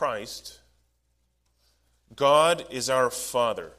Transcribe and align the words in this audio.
Christ, 0.00 0.60
God 2.16 2.64
is 2.70 2.88
our 2.88 3.10
Father. 3.10 3.72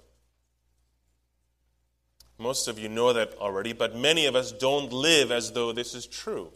Most 2.38 2.68
of 2.68 2.78
you 2.78 2.90
know 2.90 3.12
that 3.12 3.34
already, 3.40 3.74
but 3.74 3.96
many 3.96 4.28
of 4.28 4.36
us 4.36 4.52
don't 4.52 4.94
live 4.94 5.32
as 5.32 5.54
though 5.54 5.72
this 5.72 5.96
is 5.96 6.06
true. 6.06 6.52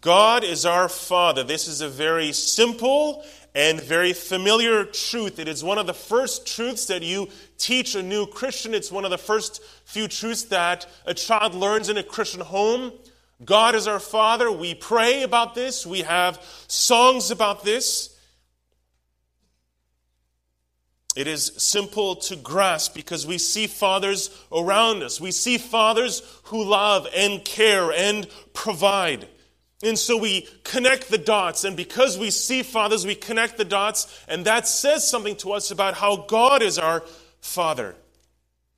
God 0.00 0.42
is 0.42 0.66
our 0.66 0.88
Father. 0.88 1.44
This 1.44 1.68
is 1.68 1.80
a 1.80 1.88
very 1.88 2.32
simple 2.32 3.24
and 3.54 3.80
very 3.80 4.12
familiar 4.12 4.84
truth. 4.84 5.38
It 5.38 5.46
is 5.46 5.62
one 5.62 5.78
of 5.78 5.86
the 5.86 5.94
first 5.94 6.44
truths 6.44 6.86
that 6.86 7.02
you 7.04 7.28
teach 7.56 7.94
a 7.94 8.02
new 8.02 8.26
Christian. 8.26 8.74
It's 8.74 8.90
one 8.90 9.04
of 9.04 9.12
the 9.12 9.16
first 9.16 9.62
few 9.84 10.08
truths 10.08 10.42
that 10.46 10.88
a 11.06 11.14
child 11.14 11.54
learns 11.54 11.88
in 11.88 11.96
a 11.98 12.02
Christian 12.02 12.40
home. 12.40 12.94
God 13.44 13.76
is 13.76 13.86
our 13.86 14.00
Father. 14.00 14.50
We 14.50 14.74
pray 14.74 15.22
about 15.22 15.54
this, 15.54 15.86
we 15.86 16.00
have 16.00 16.44
songs 16.66 17.30
about 17.30 17.62
this. 17.62 18.09
It 21.16 21.26
is 21.26 21.52
simple 21.56 22.16
to 22.16 22.36
grasp 22.36 22.94
because 22.94 23.26
we 23.26 23.38
see 23.38 23.66
fathers 23.66 24.30
around 24.52 25.02
us. 25.02 25.20
We 25.20 25.32
see 25.32 25.58
fathers 25.58 26.22
who 26.44 26.62
love 26.62 27.08
and 27.14 27.44
care 27.44 27.92
and 27.92 28.28
provide. 28.52 29.26
And 29.82 29.98
so 29.98 30.16
we 30.16 30.46
connect 30.62 31.10
the 31.10 31.18
dots, 31.18 31.64
and 31.64 31.74
because 31.74 32.18
we 32.18 32.30
see 32.30 32.62
fathers, 32.62 33.06
we 33.06 33.14
connect 33.14 33.56
the 33.56 33.64
dots, 33.64 34.22
and 34.28 34.44
that 34.44 34.68
says 34.68 35.08
something 35.08 35.36
to 35.36 35.52
us 35.52 35.70
about 35.70 35.94
how 35.94 36.16
God 36.16 36.62
is 36.62 36.78
our 36.78 37.02
Father. 37.40 37.96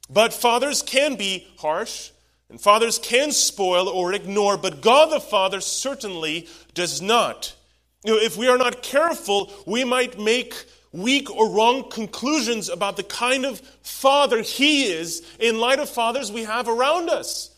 But 0.09 0.33
fathers 0.33 0.80
can 0.80 1.17
be 1.17 1.49
harsh, 1.59 2.11
and 2.49 2.61
fathers 2.61 2.99
can 2.99 3.33
spoil 3.33 3.89
or 3.89 4.13
ignore, 4.13 4.57
but 4.57 4.80
God 4.80 5.11
the 5.11 5.19
Father 5.19 5.61
certainly 5.61 6.46
does 6.73 7.02
not. 7.02 7.57
You 8.05 8.13
know, 8.13 8.21
if 8.21 8.37
we 8.37 8.46
are 8.46 8.59
not 8.59 8.83
careful, 8.83 9.52
we 9.67 9.85
might 9.85 10.21
make 10.21 10.55
weak 10.93 11.30
or 11.30 11.51
wrong 11.51 11.90
conclusions 11.90 12.68
about 12.68 12.96
the 12.96 13.02
kind 13.02 13.45
of 13.45 13.60
father 13.82 14.43
he 14.43 14.85
is 14.85 15.23
in 15.38 15.59
light 15.59 15.79
of 15.79 15.88
fathers 15.88 16.30
we 16.30 16.45
have 16.45 16.68
around 16.68 17.09
us. 17.09 17.51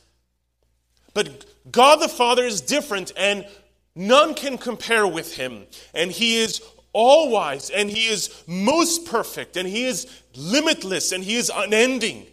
But 1.15 1.45
God 1.71 1.97
the 1.97 2.09
Father 2.09 2.45
is 2.45 2.61
different 2.61 3.13
and 3.17 3.47
none 3.95 4.35
can 4.35 4.59
compare 4.59 5.07
with 5.07 5.37
him. 5.37 5.67
And 5.95 6.11
he 6.11 6.39
is 6.39 6.61
all 6.93 7.31
wise 7.31 7.71
and 7.71 7.91
he 7.91 8.07
is 8.07 8.43
most 8.47 9.07
perfect 9.07 9.57
and 9.57 9.69
he 9.69 9.85
is 9.85 10.07
limitless 10.37 11.13
and 11.13 11.25
he 11.25 11.37
is 11.37 11.51
unending. 11.55 12.27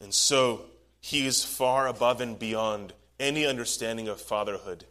And 0.00 0.12
so 0.12 0.62
he 1.00 1.26
is 1.26 1.44
far 1.44 1.86
above 1.86 2.20
and 2.20 2.38
beyond 2.38 2.94
any 3.18 3.46
understanding 3.46 4.08
of 4.08 4.20
fatherhood 4.20 4.84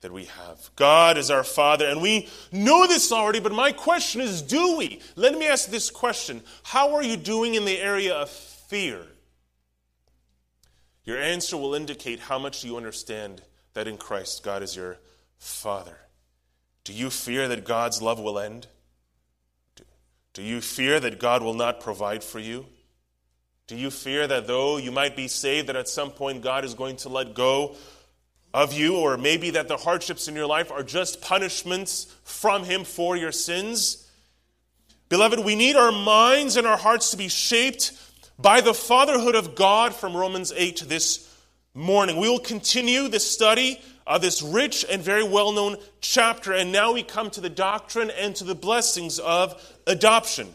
that 0.00 0.12
we 0.12 0.26
have. 0.26 0.70
God 0.76 1.18
is 1.18 1.30
our 1.30 1.44
Father, 1.44 1.86
and 1.86 2.00
we 2.00 2.28
know 2.52 2.86
this 2.86 3.10
already, 3.10 3.40
but 3.40 3.52
my 3.52 3.72
question 3.72 4.20
is 4.20 4.42
do 4.42 4.76
we? 4.76 5.00
Let 5.16 5.36
me 5.36 5.46
ask 5.46 5.70
this 5.70 5.90
question 5.90 6.42
How 6.62 6.94
are 6.94 7.02
you 7.02 7.16
doing 7.16 7.54
in 7.54 7.64
the 7.64 7.78
area 7.78 8.14
of 8.14 8.30
fear? 8.30 9.06
Your 11.04 11.18
answer 11.18 11.56
will 11.56 11.74
indicate 11.74 12.20
how 12.20 12.38
much 12.38 12.64
you 12.64 12.76
understand 12.76 13.42
that 13.74 13.88
in 13.88 13.96
Christ 13.96 14.42
God 14.42 14.62
is 14.62 14.76
your 14.76 14.98
Father. 15.38 15.98
Do 16.84 16.92
you 16.92 17.10
fear 17.10 17.48
that 17.48 17.64
God's 17.64 18.02
love 18.02 18.20
will 18.20 18.38
end? 18.38 18.66
Do 20.34 20.42
you 20.42 20.60
fear 20.60 21.00
that 21.00 21.18
God 21.18 21.42
will 21.42 21.54
not 21.54 21.80
provide 21.80 22.22
for 22.22 22.38
you? 22.38 22.66
Do 23.66 23.76
you 23.76 23.90
fear 23.90 24.26
that 24.26 24.46
though 24.46 24.76
you 24.76 24.92
might 24.92 25.16
be 25.16 25.28
saved, 25.28 25.68
that 25.68 25.76
at 25.76 25.88
some 25.88 26.10
point 26.10 26.42
God 26.42 26.64
is 26.64 26.74
going 26.74 26.96
to 26.98 27.08
let 27.08 27.34
go 27.34 27.76
of 28.58 28.72
you, 28.72 28.96
or 28.96 29.16
maybe 29.16 29.50
that 29.50 29.68
the 29.68 29.76
hardships 29.76 30.26
in 30.26 30.34
your 30.34 30.46
life 30.46 30.72
are 30.72 30.82
just 30.82 31.20
punishments 31.20 32.12
from 32.24 32.64
Him 32.64 32.82
for 32.82 33.16
your 33.16 33.30
sins. 33.30 34.10
Beloved, 35.08 35.38
we 35.38 35.54
need 35.54 35.76
our 35.76 35.92
minds 35.92 36.56
and 36.56 36.66
our 36.66 36.76
hearts 36.76 37.12
to 37.12 37.16
be 37.16 37.28
shaped 37.28 37.92
by 38.36 38.60
the 38.60 38.74
fatherhood 38.74 39.36
of 39.36 39.54
God 39.54 39.94
from 39.94 40.16
Romans 40.16 40.52
8 40.54 40.86
this 40.88 41.32
morning. 41.72 42.16
We 42.16 42.28
will 42.28 42.40
continue 42.40 43.06
this 43.06 43.30
study 43.30 43.80
of 44.08 44.22
this 44.22 44.42
rich 44.42 44.84
and 44.90 45.00
very 45.02 45.22
well 45.22 45.52
known 45.52 45.76
chapter, 46.00 46.52
and 46.52 46.72
now 46.72 46.92
we 46.92 47.04
come 47.04 47.30
to 47.30 47.40
the 47.40 47.48
doctrine 47.48 48.10
and 48.10 48.34
to 48.34 48.44
the 48.44 48.56
blessings 48.56 49.20
of 49.20 49.62
adoption. 49.86 50.48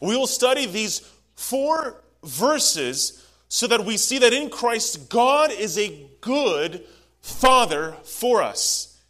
We 0.00 0.16
will 0.16 0.26
study 0.26 0.64
these 0.64 1.00
four 1.36 2.02
verses 2.22 3.22
so 3.48 3.66
that 3.66 3.84
we 3.84 3.98
see 3.98 4.18
that 4.20 4.32
in 4.32 4.48
Christ, 4.48 5.10
God 5.10 5.52
is 5.52 5.76
a 5.76 6.08
good 6.22 6.86
Father 7.24 7.96
for 8.04 8.42
us. 8.42 9.00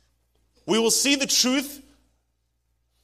We 0.66 0.78
will 0.78 0.92
see 0.92 1.16
the 1.16 1.26
truth 1.26 1.82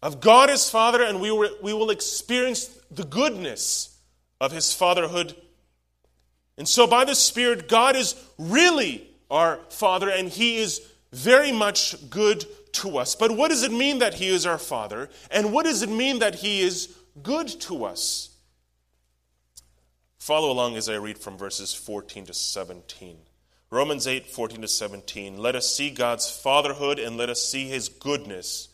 of 0.00 0.20
God 0.20 0.48
as 0.48 0.70
Father, 0.70 1.02
and 1.02 1.20
we 1.20 1.32
will, 1.32 1.50
we 1.60 1.72
will 1.72 1.90
experience 1.90 2.66
the 2.92 3.02
goodness 3.02 3.98
of 4.40 4.52
His 4.52 4.72
fatherhood. 4.72 5.34
And 6.56 6.68
so, 6.68 6.86
by 6.86 7.04
the 7.04 7.16
Spirit, 7.16 7.68
God 7.68 7.96
is 7.96 8.14
really 8.38 9.10
our 9.32 9.58
Father, 9.68 10.08
and 10.08 10.28
He 10.28 10.58
is 10.58 10.80
very 11.12 11.50
much 11.50 12.08
good 12.08 12.46
to 12.74 12.96
us. 12.96 13.16
But 13.16 13.32
what 13.32 13.48
does 13.48 13.64
it 13.64 13.72
mean 13.72 13.98
that 13.98 14.14
He 14.14 14.28
is 14.28 14.46
our 14.46 14.58
Father? 14.58 15.10
And 15.32 15.52
what 15.52 15.64
does 15.64 15.82
it 15.82 15.90
mean 15.90 16.20
that 16.20 16.36
He 16.36 16.60
is 16.60 16.94
good 17.20 17.48
to 17.62 17.84
us? 17.84 18.28
Follow 20.20 20.52
along 20.52 20.76
as 20.76 20.88
I 20.88 20.94
read 20.94 21.18
from 21.18 21.36
verses 21.36 21.74
14 21.74 22.26
to 22.26 22.32
17. 22.32 23.16
Romans 23.72 24.08
8, 24.08 24.26
14 24.26 24.62
to 24.62 24.68
17. 24.68 25.38
Let 25.38 25.54
us 25.54 25.74
see 25.74 25.90
God's 25.90 26.28
fatherhood 26.28 26.98
and 26.98 27.16
let 27.16 27.30
us 27.30 27.40
see 27.42 27.68
his 27.68 27.88
goodness 27.88 28.68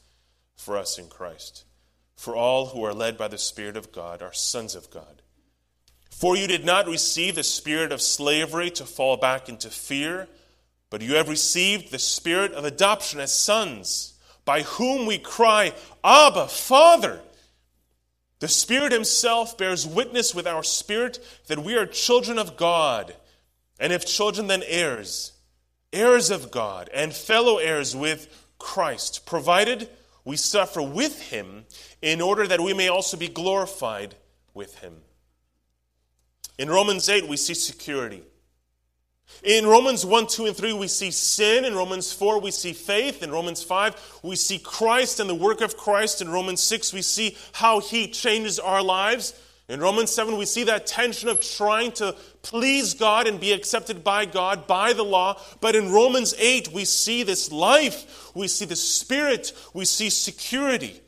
for 0.57 0.79
us 0.79 0.99
in 0.99 1.09
Christ. 1.09 1.65
For 2.17 2.35
all 2.35 2.69
who 2.69 2.83
are 2.83 2.95
led 2.95 3.19
by 3.19 3.29
the 3.29 3.37
Spirit 3.37 3.77
of 3.77 3.93
God 3.93 4.23
are 4.23 4.33
sons 4.33 4.75
of 4.75 4.91
God. 4.91 5.21
For 6.11 6.35
you 6.35 6.47
did 6.47 6.65
not 6.65 6.89
receive 6.89 7.35
the 7.35 7.43
spirit 7.43 7.93
of 7.93 8.01
slavery 8.01 8.71
to 8.71 8.87
fall 8.87 9.19
back 9.19 9.51
into 9.51 9.69
fear, 9.69 10.29
but 10.89 11.03
you 11.03 11.17
have 11.17 11.29
received 11.29 11.91
the 11.91 11.99
spirit 11.99 12.53
of 12.53 12.65
adoption 12.65 13.21
as 13.21 13.35
sons, 13.35 14.15
by 14.47 14.63
whom 14.63 15.05
we 15.05 15.19
cry, 15.19 15.75
Abba, 16.03 16.49
Father. 16.49 17.21
The 18.39 18.49
Spirit 18.49 18.93
Himself 18.93 19.59
bears 19.59 19.87
witness 19.87 20.35
with 20.35 20.47
our 20.47 20.63
spirit 20.63 21.19
that 21.49 21.59
we 21.59 21.77
are 21.77 21.85
children 21.85 22.39
of 22.39 22.57
God. 22.57 23.15
And 23.79 23.93
if 23.93 24.07
children, 24.07 24.47
then 24.47 24.63
heirs, 24.67 25.33
heirs 25.93 26.31
of 26.31 26.51
God, 26.51 26.89
and 26.95 27.13
fellow 27.13 27.59
heirs 27.59 27.95
with 27.95 28.29
Christ, 28.59 29.27
provided 29.27 29.89
we 30.25 30.37
suffer 30.37 30.83
with 30.83 31.23
him 31.23 31.65
in 32.03 32.21
order 32.21 32.47
that 32.47 32.61
we 32.61 32.75
may 32.75 32.89
also 32.89 33.17
be 33.17 33.29
glorified 33.29 34.15
with 34.55 34.79
him. 34.79 34.97
In 36.59 36.71
Romans 36.71 37.09
8, 37.09 37.29
we 37.29 37.37
see 37.37 37.55
security. 37.55 38.23
In 39.43 39.67
Romans 39.67 40.07
1, 40.07 40.27
2, 40.29 40.47
and 40.47 40.57
3, 40.57 40.73
we 40.73 40.89
see 40.89 41.11
sin. 41.11 41.65
In 41.65 41.75
Romans 41.75 42.13
4, 42.13 42.41
we 42.41 42.51
see 42.51 42.73
faith. 42.73 43.23
In 43.23 43.31
Romans 43.31 43.63
5, 43.63 44.21
we 44.23 44.37
see 44.37 44.59
Christ 44.59 45.21
and 45.21 45.29
the 45.29 45.35
work 45.35 45.61
of 45.61 45.77
Christ. 45.77 46.23
In 46.23 46.29
Romans 46.29 46.63
6, 46.63 46.93
we 46.93 47.03
see 47.03 47.37
how 47.53 47.81
he 47.81 48.09
changes 48.09 48.59
our 48.59 48.83
lives. 48.83 49.35
In 49.69 49.81
Romans 49.81 50.13
7, 50.13 50.37
we 50.37 50.47
see 50.47 50.65
that 50.65 50.87
tension 50.87 51.29
of 51.29 51.41
trying 51.41 51.91
to 51.93 52.15
please 52.43 52.95
God 52.95 53.27
and 53.27 53.41
be 53.41 53.53
accepted 53.53 54.05
by 54.05 54.25
God 54.25 54.69
by 54.69 54.93
the 54.93 55.03
law. 55.03 55.41
But 55.61 55.75
in 55.75 55.93
Romans 55.93 56.35
8, 56.39 56.73
we 56.73 56.85
see 56.85 57.25
this 57.25 57.51
life, 57.51 58.31
we 58.35 58.47
see 58.47 58.65
the 58.65 58.77
Spirit, 58.77 59.53
we 59.75 59.85
see 59.85 60.09
security. 60.09 61.01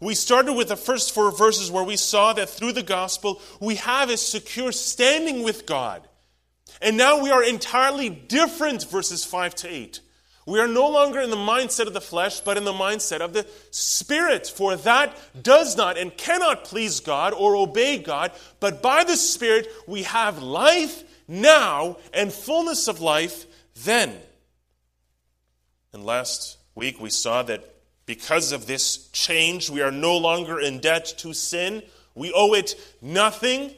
We 0.00 0.14
started 0.14 0.54
with 0.54 0.68
the 0.68 0.76
first 0.76 1.14
four 1.14 1.30
verses 1.30 1.70
where 1.70 1.84
we 1.84 1.96
saw 1.96 2.32
that 2.32 2.50
through 2.50 2.72
the 2.72 2.82
gospel, 2.82 3.40
we 3.60 3.76
have 3.76 4.10
a 4.10 4.16
secure 4.16 4.72
standing 4.72 5.44
with 5.44 5.64
God. 5.64 6.06
And 6.82 6.96
now 6.96 7.22
we 7.22 7.30
are 7.30 7.42
entirely 7.42 8.10
different, 8.10 8.84
verses 8.90 9.24
5 9.24 9.54
to 9.56 9.68
8. 9.68 10.00
We 10.46 10.60
are 10.60 10.68
no 10.68 10.88
longer 10.88 11.20
in 11.20 11.30
the 11.30 11.36
mindset 11.36 11.86
of 11.86 11.94
the 11.94 12.00
flesh, 12.00 12.40
but 12.40 12.56
in 12.56 12.64
the 12.64 12.72
mindset 12.72 13.20
of 13.20 13.32
the 13.32 13.46
Spirit. 13.70 14.46
For 14.46 14.76
that 14.76 15.16
does 15.42 15.76
not 15.76 15.96
and 15.96 16.16
cannot 16.16 16.64
please 16.64 17.00
God 17.00 17.32
or 17.32 17.56
obey 17.56 17.98
God, 17.98 18.32
but 18.60 18.82
by 18.82 19.04
the 19.04 19.16
Spirit 19.16 19.68
we 19.86 20.02
have 20.02 20.42
life 20.42 21.02
now 21.26 21.96
and 22.12 22.32
fullness 22.32 22.88
of 22.88 23.00
life 23.00 23.46
then. 23.84 24.14
And 25.92 26.04
last 26.04 26.58
week 26.74 27.00
we 27.00 27.10
saw 27.10 27.42
that 27.44 27.64
because 28.06 28.52
of 28.52 28.66
this 28.66 29.08
change, 29.08 29.70
we 29.70 29.80
are 29.80 29.90
no 29.90 30.16
longer 30.18 30.60
in 30.60 30.80
debt 30.80 31.14
to 31.18 31.32
sin. 31.32 31.82
We 32.14 32.32
owe 32.34 32.52
it 32.54 32.74
nothing. 33.00 33.72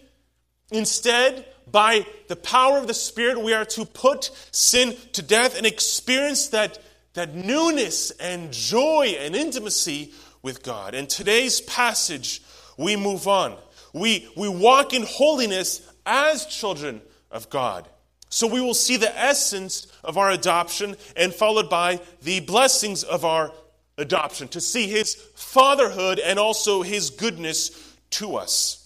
Instead, 0.73 1.47
by 1.67 2.07
the 2.29 2.37
power 2.37 2.79
of 2.79 2.87
the 2.87 2.95
Spirit, 2.95 3.41
we 3.41 3.53
are 3.53 3.65
to 3.65 3.85
put 3.85 4.31
sin 4.51 4.97
to 5.13 5.23
death 5.23 5.57
and 5.57 5.67
experience 5.67 6.49
that, 6.49 6.79
that 7.15 7.35
newness 7.35 8.11
and 8.13 8.53
joy 8.53 9.17
and 9.19 9.35
intimacy 9.35 10.13
with 10.43 10.63
God. 10.63 10.95
In 10.95 11.07
today's 11.07 11.61
passage, 11.61 12.43
we 12.79 12.97
move 12.97 13.27
on. 13.27 13.57
We, 13.93 14.29
we 14.37 14.49
walk 14.49 14.93
in 14.93 15.03
holiness 15.03 15.83
as 16.05 16.47
children 16.47 17.03
of 17.31 17.51
God. 17.51 17.89
So 18.29 18.47
we 18.47 18.61
will 18.61 18.75
see 18.75 18.97
the 18.97 19.19
essence 19.19 19.87
of 20.05 20.19
our 20.19 20.31
adoption 20.31 20.97
and 21.17 21.33
followed 21.33 21.71
by 21.71 22.01
the 22.23 22.41
blessings 22.41 23.03
of 23.03 23.25
our 23.25 23.53
adoption, 23.99 24.47
to 24.49 24.61
see 24.61 24.87
his 24.87 25.15
fatherhood 25.35 26.19
and 26.19 26.39
also 26.39 26.83
his 26.83 27.11
goodness 27.11 27.97
to 28.11 28.37
us. 28.37 28.86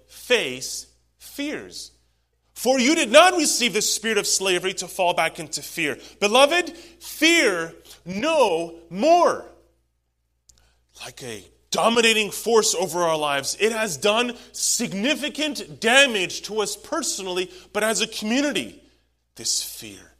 face 0.21 0.87
fears. 1.17 1.91
For 2.53 2.79
you 2.79 2.95
did 2.95 3.11
not 3.11 3.35
receive 3.37 3.73
the 3.73 3.81
spirit 3.81 4.17
of 4.17 4.27
slavery 4.27 4.73
to 4.75 4.87
fall 4.87 5.13
back 5.13 5.39
into 5.39 5.61
fear. 5.61 5.97
Beloved, 6.19 6.69
fear 6.69 7.73
no 8.05 8.75
more. 8.89 9.45
Like 11.03 11.23
a 11.23 11.43
dominating 11.71 12.29
force 12.29 12.75
over 12.75 12.99
our 12.99 13.17
lives, 13.17 13.57
it 13.59 13.71
has 13.71 13.97
done 13.97 14.37
significant 14.51 15.79
damage 15.79 16.43
to 16.43 16.61
us 16.61 16.75
personally, 16.75 17.49
but 17.73 17.83
as 17.83 18.01
a 18.01 18.07
community, 18.07 18.83
this 19.35 19.63
fear. 19.63 20.11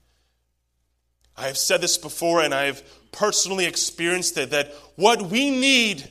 I 1.38 1.48
have 1.48 1.57
said 1.57 1.81
this 1.81 1.98
before 1.98 2.42
and 2.42 2.53
I 2.53 2.65
have 2.65 2.83
personally 3.12 3.65
experienced 3.65 4.38
it 4.38 4.51
that 4.51 4.74
what 4.95 5.21
we 5.21 5.50
need 5.50 6.09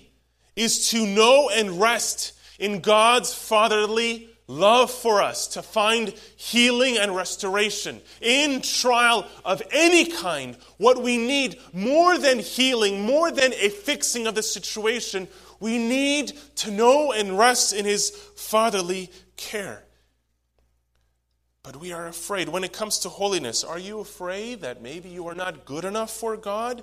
is 0.54 0.90
to 0.90 1.06
know 1.06 1.50
and 1.52 1.80
rest 1.80 2.34
in 2.60 2.80
God's 2.80 3.34
fatherly 3.34 4.28
love 4.46 4.90
for 4.90 5.22
us, 5.22 5.46
to 5.46 5.62
find 5.62 6.12
healing 6.36 6.98
and 6.98 7.14
restoration 7.14 8.00
in 8.20 8.60
trial 8.60 9.26
of 9.44 9.62
any 9.70 10.06
kind. 10.06 10.56
What 10.76 11.02
we 11.02 11.16
need 11.16 11.58
more 11.72 12.18
than 12.18 12.40
healing, 12.40 13.02
more 13.02 13.30
than 13.30 13.52
a 13.54 13.68
fixing 13.68 14.26
of 14.26 14.34
the 14.34 14.42
situation, 14.42 15.28
we 15.60 15.78
need 15.78 16.32
to 16.56 16.70
know 16.70 17.12
and 17.12 17.38
rest 17.38 17.72
in 17.72 17.84
His 17.84 18.10
fatherly 18.10 19.10
care. 19.36 19.84
But 21.62 21.76
we 21.76 21.92
are 21.92 22.08
afraid. 22.08 22.48
When 22.48 22.64
it 22.64 22.72
comes 22.72 23.00
to 23.00 23.08
holiness, 23.08 23.62
are 23.62 23.78
you 23.78 24.00
afraid 24.00 24.62
that 24.62 24.82
maybe 24.82 25.10
you 25.10 25.28
are 25.28 25.34
not 25.34 25.64
good 25.64 25.84
enough 25.84 26.10
for 26.10 26.36
God? 26.36 26.82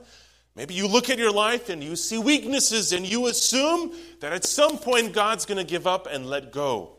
Maybe 0.58 0.74
you 0.74 0.88
look 0.88 1.12
at 1.12 1.20
your 1.20 1.32
life 1.32 1.70
and 1.70 1.84
you 1.84 1.96
see 1.96 2.18
weaknesses 2.18 2.92
and 2.92 3.08
you 3.08 3.28
assume 3.28 3.94
that 4.22 4.34
at 4.34 4.44
some 4.44 4.80
point 4.80 5.14
God's 5.14 5.46
going 5.46 5.60
to 5.60 5.64
give 5.64 5.86
up 5.86 6.08
and 6.12 6.26
let 6.26 6.52
go. 6.52 6.94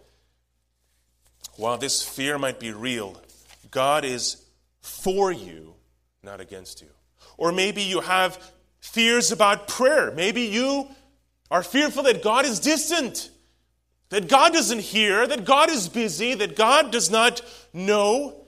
While 1.57 1.77
this 1.77 2.09
fear 2.09 2.39
might 2.39 2.61
be 2.61 2.71
real, 2.71 3.21
God 3.73 4.05
is 4.05 4.45
for 4.81 5.33
you, 5.33 5.75
not 6.23 6.41
against 6.41 6.83
you. 6.83 6.89
Or 7.37 7.51
maybe 7.51 7.83
you 7.83 7.99
have 8.01 8.39
fears 8.79 9.33
about 9.33 9.67
prayer. 9.67 10.13
Maybe 10.13 10.43
you 10.43 10.87
are 11.51 11.65
fearful 11.65 12.05
that 12.05 12.23
God 12.23 12.45
is 12.45 12.61
distant. 12.61 13.29
That 14.11 14.29
God 14.29 14.53
doesn't 14.53 14.81
hear, 14.81 15.27
that 15.27 15.45
God 15.45 15.69
is 15.69 15.89
busy, 15.89 16.35
that 16.35 16.55
God 16.55 16.93
does 16.93 17.11
not 17.11 17.43
know. 17.73 18.47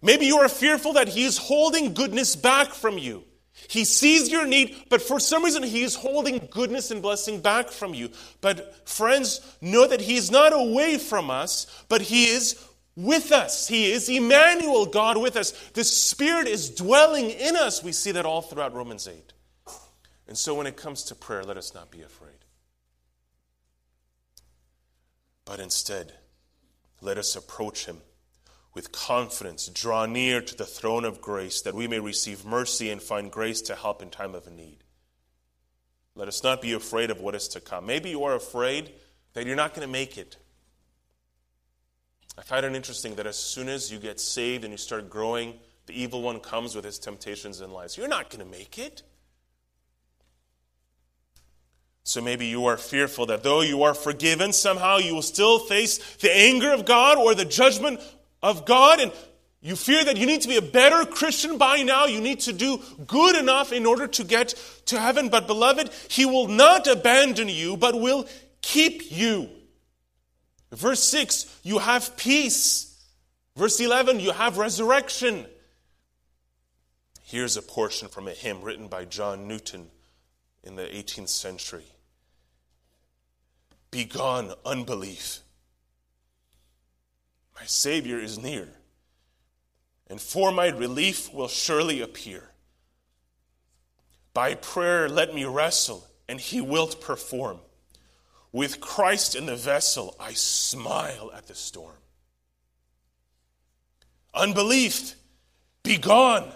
Maybe 0.00 0.24
you 0.24 0.38
are 0.38 0.48
fearful 0.48 0.94
that 0.94 1.08
He 1.08 1.24
is 1.24 1.36
holding 1.36 1.92
goodness 1.92 2.34
back 2.36 2.72
from 2.72 2.96
you. 2.96 3.24
He 3.68 3.84
sees 3.84 4.30
your 4.30 4.46
need, 4.46 4.76
but 4.88 5.02
for 5.02 5.20
some 5.20 5.44
reason 5.44 5.62
He 5.62 5.82
is 5.82 5.94
holding 5.94 6.48
goodness 6.50 6.90
and 6.90 7.02
blessing 7.02 7.40
back 7.40 7.70
from 7.70 7.94
you. 7.94 8.10
But 8.40 8.88
friends, 8.88 9.40
know 9.60 9.86
that 9.86 10.00
He 10.00 10.16
is 10.16 10.30
not 10.30 10.52
away 10.52 10.98
from 10.98 11.30
us, 11.30 11.66
but 11.88 12.02
He 12.02 12.24
is 12.24 12.62
with 12.96 13.32
us. 13.32 13.68
He 13.68 13.90
is 13.90 14.08
Emmanuel, 14.08 14.86
God 14.86 15.16
with 15.18 15.36
us. 15.36 15.52
The 15.70 15.84
Spirit 15.84 16.48
is 16.48 16.70
dwelling 16.70 17.30
in 17.30 17.56
us. 17.56 17.82
We 17.82 17.92
see 17.92 18.12
that 18.12 18.26
all 18.26 18.42
throughout 18.42 18.74
Romans 18.74 19.08
8. 19.08 19.32
And 20.28 20.36
so 20.36 20.54
when 20.54 20.66
it 20.66 20.76
comes 20.76 21.04
to 21.04 21.14
prayer, 21.14 21.42
let 21.42 21.56
us 21.56 21.74
not 21.74 21.90
be 21.90 22.02
afraid. 22.02 22.30
But 25.44 25.60
instead, 25.60 26.12
let 27.00 27.18
us 27.18 27.34
approach 27.36 27.86
him 27.86 27.98
with 28.74 28.92
confidence, 28.92 29.68
draw 29.68 30.06
near 30.06 30.40
to 30.40 30.56
the 30.56 30.64
throne 30.64 31.04
of 31.04 31.20
grace 31.20 31.60
that 31.62 31.74
we 31.74 31.86
may 31.86 32.00
receive 32.00 32.44
mercy 32.44 32.90
and 32.90 33.02
find 33.02 33.30
grace 33.30 33.60
to 33.62 33.74
help 33.74 34.02
in 34.02 34.10
time 34.10 34.34
of 34.34 34.50
need. 34.50 34.78
Let 36.14 36.28
us 36.28 36.42
not 36.42 36.62
be 36.62 36.72
afraid 36.72 37.10
of 37.10 37.20
what 37.20 37.34
is 37.34 37.48
to 37.48 37.60
come. 37.60 37.86
Maybe 37.86 38.10
you 38.10 38.24
are 38.24 38.34
afraid 38.34 38.92
that 39.34 39.46
you're 39.46 39.56
not 39.56 39.74
going 39.74 39.86
to 39.86 39.92
make 39.92 40.18
it. 40.18 40.36
I 42.36 42.42
find 42.42 42.64
it 42.64 42.74
interesting 42.74 43.14
that 43.16 43.26
as 43.26 43.36
soon 43.36 43.68
as 43.68 43.92
you 43.92 43.98
get 43.98 44.20
saved 44.20 44.64
and 44.64 44.72
you 44.72 44.78
start 44.78 45.10
growing, 45.10 45.54
the 45.86 46.00
evil 46.00 46.22
one 46.22 46.40
comes 46.40 46.74
with 46.74 46.84
his 46.84 46.98
temptations 46.98 47.60
and 47.60 47.72
lies. 47.72 47.96
You're 47.96 48.08
not 48.08 48.30
going 48.30 48.44
to 48.44 48.50
make 48.50 48.78
it. 48.78 49.02
So 52.04 52.20
maybe 52.20 52.46
you 52.46 52.66
are 52.66 52.76
fearful 52.76 53.26
that 53.26 53.42
though 53.42 53.60
you 53.60 53.82
are 53.82 53.94
forgiven, 53.94 54.52
somehow 54.52 54.96
you 54.96 55.14
will 55.14 55.22
still 55.22 55.58
face 55.60 55.98
the 56.16 56.34
anger 56.34 56.72
of 56.72 56.84
God 56.84 57.16
or 57.18 57.34
the 57.34 57.44
judgment 57.44 58.00
of 58.42 58.64
God. 58.64 59.00
And 59.00 59.12
you 59.60 59.76
fear 59.76 60.04
that 60.04 60.16
you 60.16 60.26
need 60.26 60.42
to 60.42 60.48
be 60.48 60.56
a 60.56 60.62
better 60.62 61.04
Christian 61.04 61.58
by 61.58 61.82
now. 61.82 62.06
You 62.06 62.20
need 62.20 62.40
to 62.40 62.52
do 62.52 62.80
good 63.06 63.36
enough 63.36 63.72
in 63.72 63.86
order 63.86 64.06
to 64.08 64.24
get 64.24 64.54
to 64.86 64.98
heaven. 64.98 65.28
But 65.28 65.46
beloved, 65.46 65.90
He 66.08 66.26
will 66.26 66.48
not 66.48 66.86
abandon 66.86 67.48
you, 67.48 67.76
but 67.76 67.98
will 67.98 68.26
keep 68.60 69.12
you. 69.12 69.48
Verse 70.72 71.02
6, 71.04 71.60
you 71.62 71.78
have 71.78 72.16
peace. 72.16 72.88
Verse 73.56 73.78
11, 73.78 74.20
you 74.20 74.32
have 74.32 74.56
resurrection. 74.56 75.46
Here's 77.22 77.56
a 77.56 77.62
portion 77.62 78.08
from 78.08 78.26
a 78.26 78.32
hymn 78.32 78.62
written 78.62 78.88
by 78.88 79.04
John 79.04 79.46
Newton 79.46 79.88
in 80.64 80.76
the 80.76 80.84
18th 80.84 81.28
century. 81.28 81.84
Begone 83.90 84.54
unbelief. 84.64 85.41
My 87.62 87.66
Savior 87.66 88.18
is 88.18 88.40
near, 88.40 88.66
and 90.08 90.20
for 90.20 90.50
my 90.50 90.66
relief 90.66 91.32
will 91.32 91.46
surely 91.46 92.00
appear. 92.00 92.50
By 94.34 94.56
prayer 94.56 95.08
let 95.08 95.32
me 95.32 95.44
wrestle, 95.44 96.04
and 96.28 96.40
he 96.40 96.60
wilt 96.60 97.00
perform. 97.00 97.60
With 98.50 98.80
Christ 98.80 99.36
in 99.36 99.46
the 99.46 99.54
vessel, 99.54 100.16
I 100.18 100.32
smile 100.32 101.30
at 101.36 101.46
the 101.46 101.54
storm. 101.54 101.94
Unbelief, 104.34 105.14
be 105.84 105.98
gone. 105.98 106.50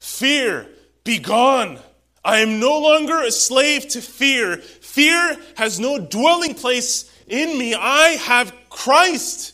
Fear, 0.00 0.66
be 1.04 1.20
gone. 1.20 1.78
I 2.24 2.38
am 2.38 2.58
no 2.58 2.80
longer 2.80 3.22
a 3.22 3.30
slave 3.30 3.86
to 3.90 4.00
fear. 4.00 4.56
Fear 4.56 5.36
has 5.54 5.78
no 5.78 6.00
dwelling 6.00 6.54
place 6.54 7.08
in 7.28 7.56
me. 7.56 7.76
I 7.76 8.18
have 8.26 8.52
Christ. 8.68 9.53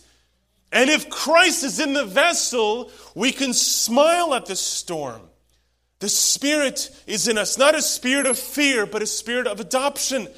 And 0.73 0.89
if 0.89 1.11
Christ 1.11 1.65
is 1.65 1.81
in 1.81 1.95
the 1.95 2.05
vessel, 2.05 2.91
we 3.15 3.33
can 3.33 3.53
smile 3.53 4.35
at 4.35 4.47
the 4.47 4.57
storm. 4.57 5.23
The 5.99 6.09
Spirit 6.09 6.91
is 7.07 7.29
in 7.29 7.37
us, 7.37 7.59
not 7.59 7.75
a 7.75 7.83
spirit 7.83 8.27
of 8.27 8.39
fear, 8.39 8.87
but 8.87 9.03
a 9.03 9.07
spirit 9.07 9.47
of 9.47 9.61
adoption. 9.61 10.29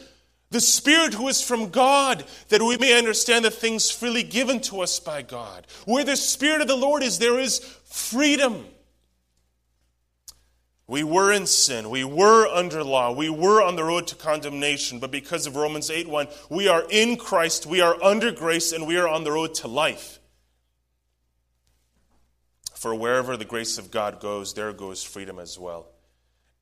The 0.51 0.61
Spirit 0.61 1.15
who 1.15 1.29
is 1.29 1.43
from 1.43 1.71
God, 1.71 2.25
that 2.49 2.61
we 2.61 2.77
may 2.77 2.99
understand 2.99 3.45
the 3.45 3.51
things 3.51 3.91
freely 3.91 4.23
given 4.23 4.61
to 4.63 4.81
us 4.81 4.99
by 5.01 5.23
God. 5.23 5.67
Where 5.85 6.05
the 6.05 6.17
Spirit 6.17 6.61
of 6.61 6.69
the 6.69 6.77
Lord 6.77 7.03
is, 7.03 7.19
there 7.19 7.39
is 7.39 7.61
freedom. 7.85 8.67
We 10.87 11.05
were 11.05 11.33
in 11.33 11.47
sin. 11.47 11.89
We 11.91 12.05
were 12.05 12.47
under 12.49 12.83
law. 12.83 13.13
We 13.13 13.31
were 13.31 13.63
on 13.63 13.77
the 13.77 13.85
road 13.85 14.09
to 14.09 14.15
condemnation. 14.15 14.99
But 14.99 15.11
because 15.11 15.47
of 15.47 15.57
Romans 15.57 15.91
8 15.91 16.09
1, 16.09 16.29
we 16.51 16.69
are 16.69 16.85
in 16.91 17.17
Christ, 17.17 17.65
we 17.65 17.81
are 17.81 18.03
under 18.03 18.31
grace, 18.31 18.73
and 18.73 18.87
we 18.87 18.97
are 18.97 19.09
on 19.09 19.25
the 19.25 19.33
road 19.33 19.55
to 19.57 19.69
life. 19.69 20.19
For 22.83 22.97
wherever 22.97 23.37
the 23.37 23.45
grace 23.45 23.79
of 23.79 23.93
God 23.93 24.19
goes, 24.19 24.55
there 24.55 24.73
goes 24.73 25.05
freedom 25.05 25.39
as 25.39 25.57
well. 25.57 25.87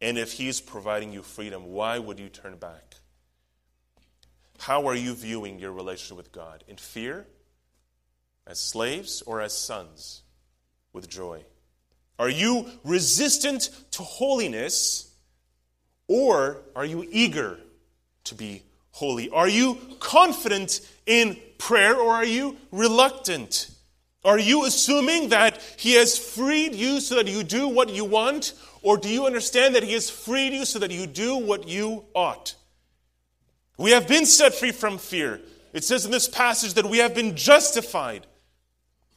And 0.02 0.18
if 0.18 0.32
He's 0.32 0.60
providing 0.60 1.14
you 1.14 1.22
freedom, 1.22 1.72
why 1.72 1.98
would 1.98 2.20
you 2.20 2.28
turn 2.28 2.58
back? 2.58 2.96
How 4.58 4.86
are 4.88 4.94
you 4.94 5.14
viewing 5.14 5.58
your 5.58 5.72
relationship 5.72 6.18
with 6.18 6.30
God? 6.30 6.62
In 6.68 6.76
fear? 6.76 7.26
As 8.46 8.60
slaves 8.60 9.22
or 9.22 9.40
as 9.40 9.56
sons? 9.56 10.20
With 10.92 11.08
joy? 11.08 11.42
Are 12.18 12.28
you 12.28 12.66
resistant 12.84 13.70
to 13.92 14.02
holiness 14.02 15.10
or 16.06 16.60
are 16.76 16.84
you 16.84 17.08
eager 17.10 17.58
to 18.24 18.34
be 18.34 18.62
holy? 18.90 19.30
Are 19.30 19.48
you 19.48 19.78
confident 20.00 20.86
in 21.06 21.38
prayer 21.56 21.94
or 21.94 22.12
are 22.12 22.26
you 22.26 22.58
reluctant? 22.72 23.69
Are 24.24 24.38
you 24.38 24.66
assuming 24.66 25.30
that 25.30 25.60
He 25.78 25.94
has 25.94 26.18
freed 26.18 26.74
you 26.74 27.00
so 27.00 27.14
that 27.16 27.28
you 27.28 27.42
do 27.42 27.68
what 27.68 27.88
you 27.88 28.04
want? 28.04 28.52
Or 28.82 28.96
do 28.96 29.08
you 29.08 29.26
understand 29.26 29.74
that 29.74 29.82
He 29.82 29.94
has 29.94 30.10
freed 30.10 30.52
you 30.52 30.64
so 30.64 30.78
that 30.78 30.90
you 30.90 31.06
do 31.06 31.36
what 31.36 31.68
you 31.68 32.04
ought? 32.14 32.54
We 33.78 33.92
have 33.92 34.06
been 34.06 34.26
set 34.26 34.54
free 34.54 34.72
from 34.72 34.98
fear. 34.98 35.40
It 35.72 35.84
says 35.84 36.04
in 36.04 36.10
this 36.10 36.28
passage 36.28 36.74
that 36.74 36.86
we 36.86 36.98
have 36.98 37.14
been 37.14 37.34
justified. 37.34 38.26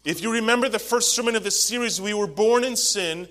If 0.05 0.21
you 0.21 0.31
remember 0.31 0.69
the 0.69 0.79
first 0.79 1.13
sermon 1.13 1.35
of 1.35 1.43
this 1.43 1.59
series, 1.59 1.99
we 1.99 2.13
were 2.13 2.27
born 2.27 2.63
in 2.63 2.75
sin. 2.75 3.27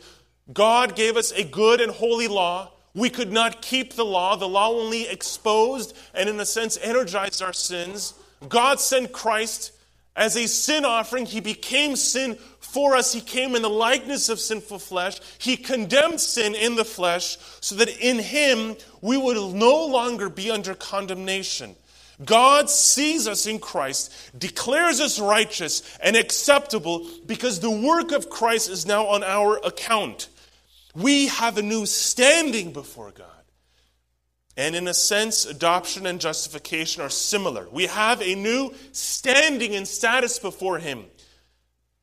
God 0.53 0.97
gave 0.97 1.17
us 1.17 1.33
a 1.33 1.45
good 1.45 1.81
and 1.81 1.93
holy 1.93 2.29
law. 2.29 2.73
We 2.95 3.09
could 3.09 3.33
not 3.33 3.63
keep 3.63 3.95
the 3.95 4.05
law. 4.05 4.37
The 4.37 4.49
law 4.49 4.71
only 4.71 5.09
exposed 5.09 5.97
and, 6.15 6.29
in 6.29 6.39
a 6.41 6.47
sense, 6.47 6.79
energized 6.83 7.41
our 7.43 7.53
sins. 7.53 8.15
God 8.49 8.81
sent 8.81 9.13
Christ 9.13 9.73
as 10.17 10.37
a 10.37 10.47
sin 10.47 10.85
offering. 10.85 11.27
He 11.27 11.41
became 11.41 11.97
sin 11.97 12.37
for 12.61 12.97
us. 12.97 13.13
He 13.13 13.21
came 13.21 13.55
in 13.55 13.63
the 13.63 13.71
likeness 13.71 14.29
of 14.29 14.41
sinful 14.41 14.79
flesh. 14.79 15.21
He 15.39 15.57
condemned 15.57 16.21
sin 16.21 16.55
in 16.55 16.77
the 16.77 16.85
flesh 16.85 17.37
so 17.61 17.75
that 17.77 17.89
in 17.89 18.19
Him 18.19 18.77
we 19.01 19.17
would 19.17 19.37
no 19.55 19.87
longer 19.87 20.29
be 20.29 20.51
under 20.51 20.75
condemnation. 20.75 21.77
God 22.25 22.71
sees 22.71 23.27
us 23.27 23.47
in 23.47 23.59
Christ, 23.59 24.13
declares 24.39 25.01
us 25.01 25.19
righteous 25.19 25.83
and 26.01 26.17
acceptable 26.17 27.09
because 27.27 27.61
the 27.61 27.71
work 27.71 28.13
of 28.13 28.31
Christ 28.31 28.71
is 28.71 28.87
now 28.87 29.07
on 29.07 29.25
our 29.25 29.59
account. 29.65 30.29
We 30.95 31.29
have 31.29 31.59
a 31.59 31.63
new 31.63 31.87
standing 31.87 32.73
before 32.73 33.11
God. 33.11 33.32
And 34.57 34.77
in 34.77 34.87
a 34.87 34.95
sense, 34.95 35.47
adoption 35.47 36.07
and 36.07 36.21
justification 36.21 37.03
are 37.03 37.09
similar. 37.09 37.69
We 37.71 37.87
have 37.87 38.21
a 38.21 38.35
new 38.35 38.75
standing 38.93 39.75
and 39.75 39.89
status 39.89 40.39
before 40.39 40.79
Him. 40.79 41.05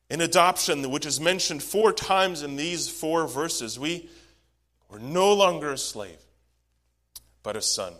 In 0.08 0.20
adoption, 0.20 0.90
which 0.90 1.06
is 1.06 1.20
mentioned 1.20 1.62
four 1.62 1.92
times 1.92 2.42
in 2.42 2.56
these 2.56 2.88
four 2.88 3.28
verses, 3.28 3.78
we 3.78 4.10
were 4.88 4.98
no 4.98 5.32
longer 5.32 5.72
a 5.72 5.78
slave, 5.78 6.18
but 7.44 7.56
a 7.56 7.62
son. 7.62 7.92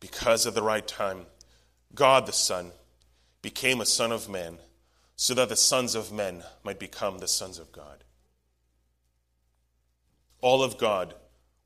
Because 0.00 0.44
of 0.44 0.54
the 0.54 0.62
right 0.62 0.86
time, 0.86 1.24
God 1.94 2.26
the 2.26 2.32
Son 2.32 2.72
became 3.40 3.80
a 3.80 3.86
son 3.86 4.12
of 4.12 4.28
man, 4.28 4.58
so 5.16 5.34
that 5.34 5.48
the 5.48 5.56
sons 5.56 5.94
of 5.94 6.12
men 6.12 6.44
might 6.62 6.78
become 6.78 7.18
the 7.18 7.26
sons 7.26 7.58
of 7.58 7.72
God. 7.72 8.04
All 10.40 10.62
of 10.62 10.78
God 10.78 11.14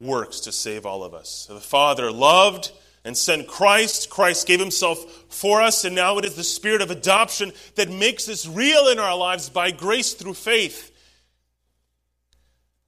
works 0.02 0.40
to 0.40 0.52
save 0.52 0.84
all 0.84 1.04
of 1.04 1.14
us. 1.14 1.46
The 1.48 1.60
Father 1.60 2.10
loved 2.10 2.72
and 3.04 3.16
sent 3.16 3.46
Christ. 3.46 4.10
Christ 4.10 4.46
gave 4.46 4.60
himself 4.60 4.98
for 5.28 5.60
us, 5.62 5.84
and 5.84 5.94
now 5.94 6.18
it 6.18 6.24
is 6.24 6.34
the 6.34 6.44
spirit 6.44 6.82
of 6.82 6.90
adoption 6.90 7.52
that 7.76 7.90
makes 7.90 8.24
this 8.24 8.46
real 8.46 8.88
in 8.88 8.98
our 8.98 9.16
lives 9.16 9.48
by 9.48 9.70
grace 9.70 10.14
through 10.14 10.34
faith. 10.34 10.90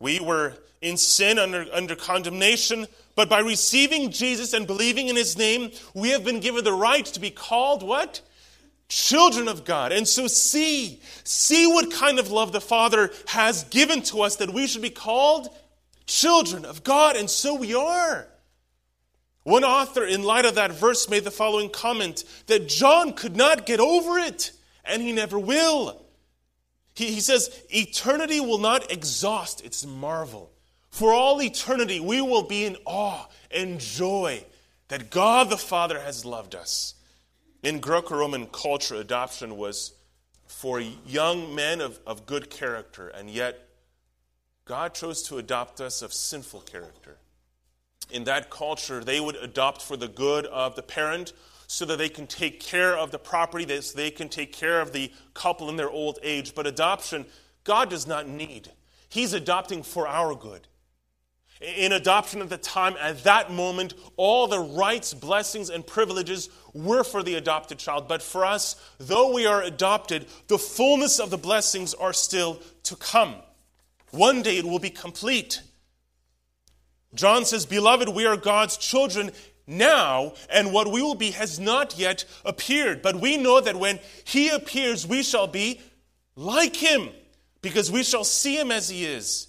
We 0.00 0.20
were 0.20 0.54
in 0.80 0.96
sin 0.96 1.38
under, 1.38 1.66
under 1.72 1.96
condemnation, 1.96 2.86
but 3.14 3.28
by 3.28 3.40
receiving 3.40 4.10
Jesus 4.10 4.52
and 4.52 4.66
believing 4.66 5.08
in 5.08 5.16
his 5.16 5.38
name, 5.38 5.70
we 5.94 6.10
have 6.10 6.24
been 6.24 6.40
given 6.40 6.64
the 6.64 6.72
right 6.72 7.06
to 7.06 7.20
be 7.20 7.30
called 7.30 7.82
what? 7.82 8.20
Children 8.88 9.48
of 9.48 9.64
God. 9.64 9.92
And 9.92 10.06
so 10.06 10.26
see, 10.26 11.00
see 11.24 11.66
what 11.66 11.90
kind 11.90 12.18
of 12.18 12.30
love 12.30 12.52
the 12.52 12.60
Father 12.60 13.10
has 13.28 13.64
given 13.64 14.02
to 14.02 14.22
us 14.22 14.36
that 14.36 14.52
we 14.52 14.66
should 14.66 14.82
be 14.82 14.90
called 14.90 15.48
children 16.06 16.64
of 16.64 16.84
God, 16.84 17.16
and 17.16 17.28
so 17.28 17.54
we 17.54 17.74
are. 17.74 18.28
One 19.44 19.64
author, 19.64 20.04
in 20.04 20.22
light 20.22 20.46
of 20.46 20.54
that 20.54 20.72
verse, 20.72 21.08
made 21.08 21.24
the 21.24 21.30
following 21.30 21.68
comment 21.68 22.24
that 22.46 22.68
John 22.68 23.12
could 23.12 23.36
not 23.36 23.66
get 23.66 23.78
over 23.78 24.18
it, 24.18 24.52
and 24.84 25.02
he 25.02 25.12
never 25.12 25.38
will. 25.38 26.02
He, 26.94 27.12
he 27.12 27.20
says, 27.20 27.62
Eternity 27.68 28.40
will 28.40 28.58
not 28.58 28.90
exhaust 28.90 29.64
its 29.64 29.84
marvel. 29.84 30.50
For 30.90 31.12
all 31.12 31.42
eternity, 31.42 32.00
we 32.00 32.20
will 32.20 32.44
be 32.44 32.64
in 32.64 32.76
awe 32.86 33.26
and 33.50 33.80
joy 33.80 34.44
that 34.88 35.10
God 35.10 35.50
the 35.50 35.56
Father 35.56 36.00
has 36.00 36.24
loved 36.24 36.54
us. 36.54 36.94
In 37.62 37.80
Greco 37.80 38.16
Roman 38.16 38.46
culture, 38.46 38.94
adoption 38.94 39.56
was 39.56 39.92
for 40.46 40.80
young 40.80 41.54
men 41.54 41.80
of, 41.80 41.98
of 42.06 42.26
good 42.26 42.48
character, 42.48 43.08
and 43.08 43.28
yet 43.28 43.63
God 44.66 44.94
chose 44.94 45.22
to 45.24 45.38
adopt 45.38 45.80
us 45.80 46.00
of 46.00 46.12
sinful 46.12 46.60
character. 46.62 47.18
In 48.10 48.24
that 48.24 48.50
culture, 48.50 49.04
they 49.04 49.20
would 49.20 49.36
adopt 49.36 49.82
for 49.82 49.96
the 49.96 50.08
good 50.08 50.46
of 50.46 50.74
the 50.74 50.82
parent 50.82 51.32
so 51.66 51.84
that 51.84 51.98
they 51.98 52.08
can 52.08 52.26
take 52.26 52.60
care 52.60 52.96
of 52.96 53.10
the 53.10 53.18
property, 53.18 53.80
so 53.80 53.96
they 53.96 54.10
can 54.10 54.28
take 54.28 54.52
care 54.52 54.80
of 54.80 54.92
the 54.92 55.12
couple 55.34 55.68
in 55.68 55.76
their 55.76 55.90
old 55.90 56.18
age. 56.22 56.54
But 56.54 56.66
adoption, 56.66 57.26
God 57.64 57.90
does 57.90 58.06
not 58.06 58.28
need. 58.28 58.70
He's 59.08 59.32
adopting 59.32 59.82
for 59.82 60.06
our 60.06 60.34
good. 60.34 60.66
In 61.60 61.92
adoption 61.92 62.40
at 62.42 62.48
the 62.48 62.58
time, 62.58 62.96
at 63.00 63.24
that 63.24 63.50
moment, 63.50 63.94
all 64.16 64.46
the 64.46 64.58
rights, 64.58 65.14
blessings, 65.14 65.70
and 65.70 65.86
privileges 65.86 66.50
were 66.72 67.04
for 67.04 67.22
the 67.22 67.36
adopted 67.36 67.78
child. 67.78 68.08
But 68.08 68.22
for 68.22 68.44
us, 68.44 68.76
though 68.98 69.32
we 69.32 69.46
are 69.46 69.62
adopted, 69.62 70.26
the 70.48 70.58
fullness 70.58 71.20
of 71.20 71.30
the 71.30 71.38
blessings 71.38 71.94
are 71.94 72.12
still 72.12 72.60
to 72.84 72.96
come. 72.96 73.36
One 74.14 74.42
day 74.42 74.58
it 74.58 74.64
will 74.64 74.78
be 74.78 74.90
complete. 74.90 75.60
John 77.14 77.44
says, 77.44 77.66
Beloved, 77.66 78.08
we 78.08 78.26
are 78.26 78.36
God's 78.36 78.76
children 78.76 79.32
now, 79.66 80.34
and 80.50 80.72
what 80.72 80.92
we 80.92 81.02
will 81.02 81.16
be 81.16 81.32
has 81.32 81.58
not 81.58 81.98
yet 81.98 82.24
appeared. 82.44 83.02
But 83.02 83.20
we 83.20 83.36
know 83.36 83.60
that 83.60 83.76
when 83.76 83.98
he 84.24 84.50
appears, 84.50 85.06
we 85.06 85.22
shall 85.22 85.48
be 85.48 85.80
like 86.36 86.76
him, 86.76 87.10
because 87.60 87.90
we 87.90 88.04
shall 88.04 88.24
see 88.24 88.56
him 88.58 88.70
as 88.70 88.88
he 88.88 89.04
is. 89.04 89.48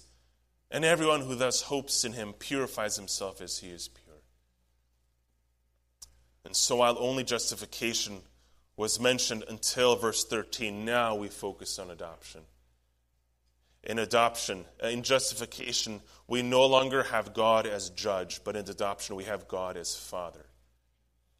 And 0.70 0.84
everyone 0.84 1.20
who 1.20 1.36
thus 1.36 1.62
hopes 1.62 2.04
in 2.04 2.12
him 2.12 2.32
purifies 2.32 2.96
himself 2.96 3.40
as 3.40 3.58
he 3.58 3.68
is 3.68 3.86
pure. 3.86 4.16
And 6.44 6.56
so, 6.56 6.76
while 6.76 6.96
only 6.98 7.22
justification 7.22 8.20
was 8.76 8.98
mentioned 8.98 9.44
until 9.48 9.94
verse 9.94 10.24
13, 10.24 10.84
now 10.84 11.14
we 11.14 11.28
focus 11.28 11.78
on 11.78 11.90
adoption 11.90 12.42
in 13.86 14.00
adoption, 14.00 14.64
uh, 14.82 14.88
in 14.88 15.04
justification, 15.04 16.00
we 16.26 16.42
no 16.42 16.66
longer 16.66 17.04
have 17.04 17.32
God 17.32 17.66
as 17.66 17.90
judge, 17.90 18.42
but 18.42 18.56
in 18.56 18.68
adoption, 18.68 19.14
we 19.14 19.24
have 19.24 19.46
God 19.46 19.76
as 19.76 19.94
Father. 19.94 20.44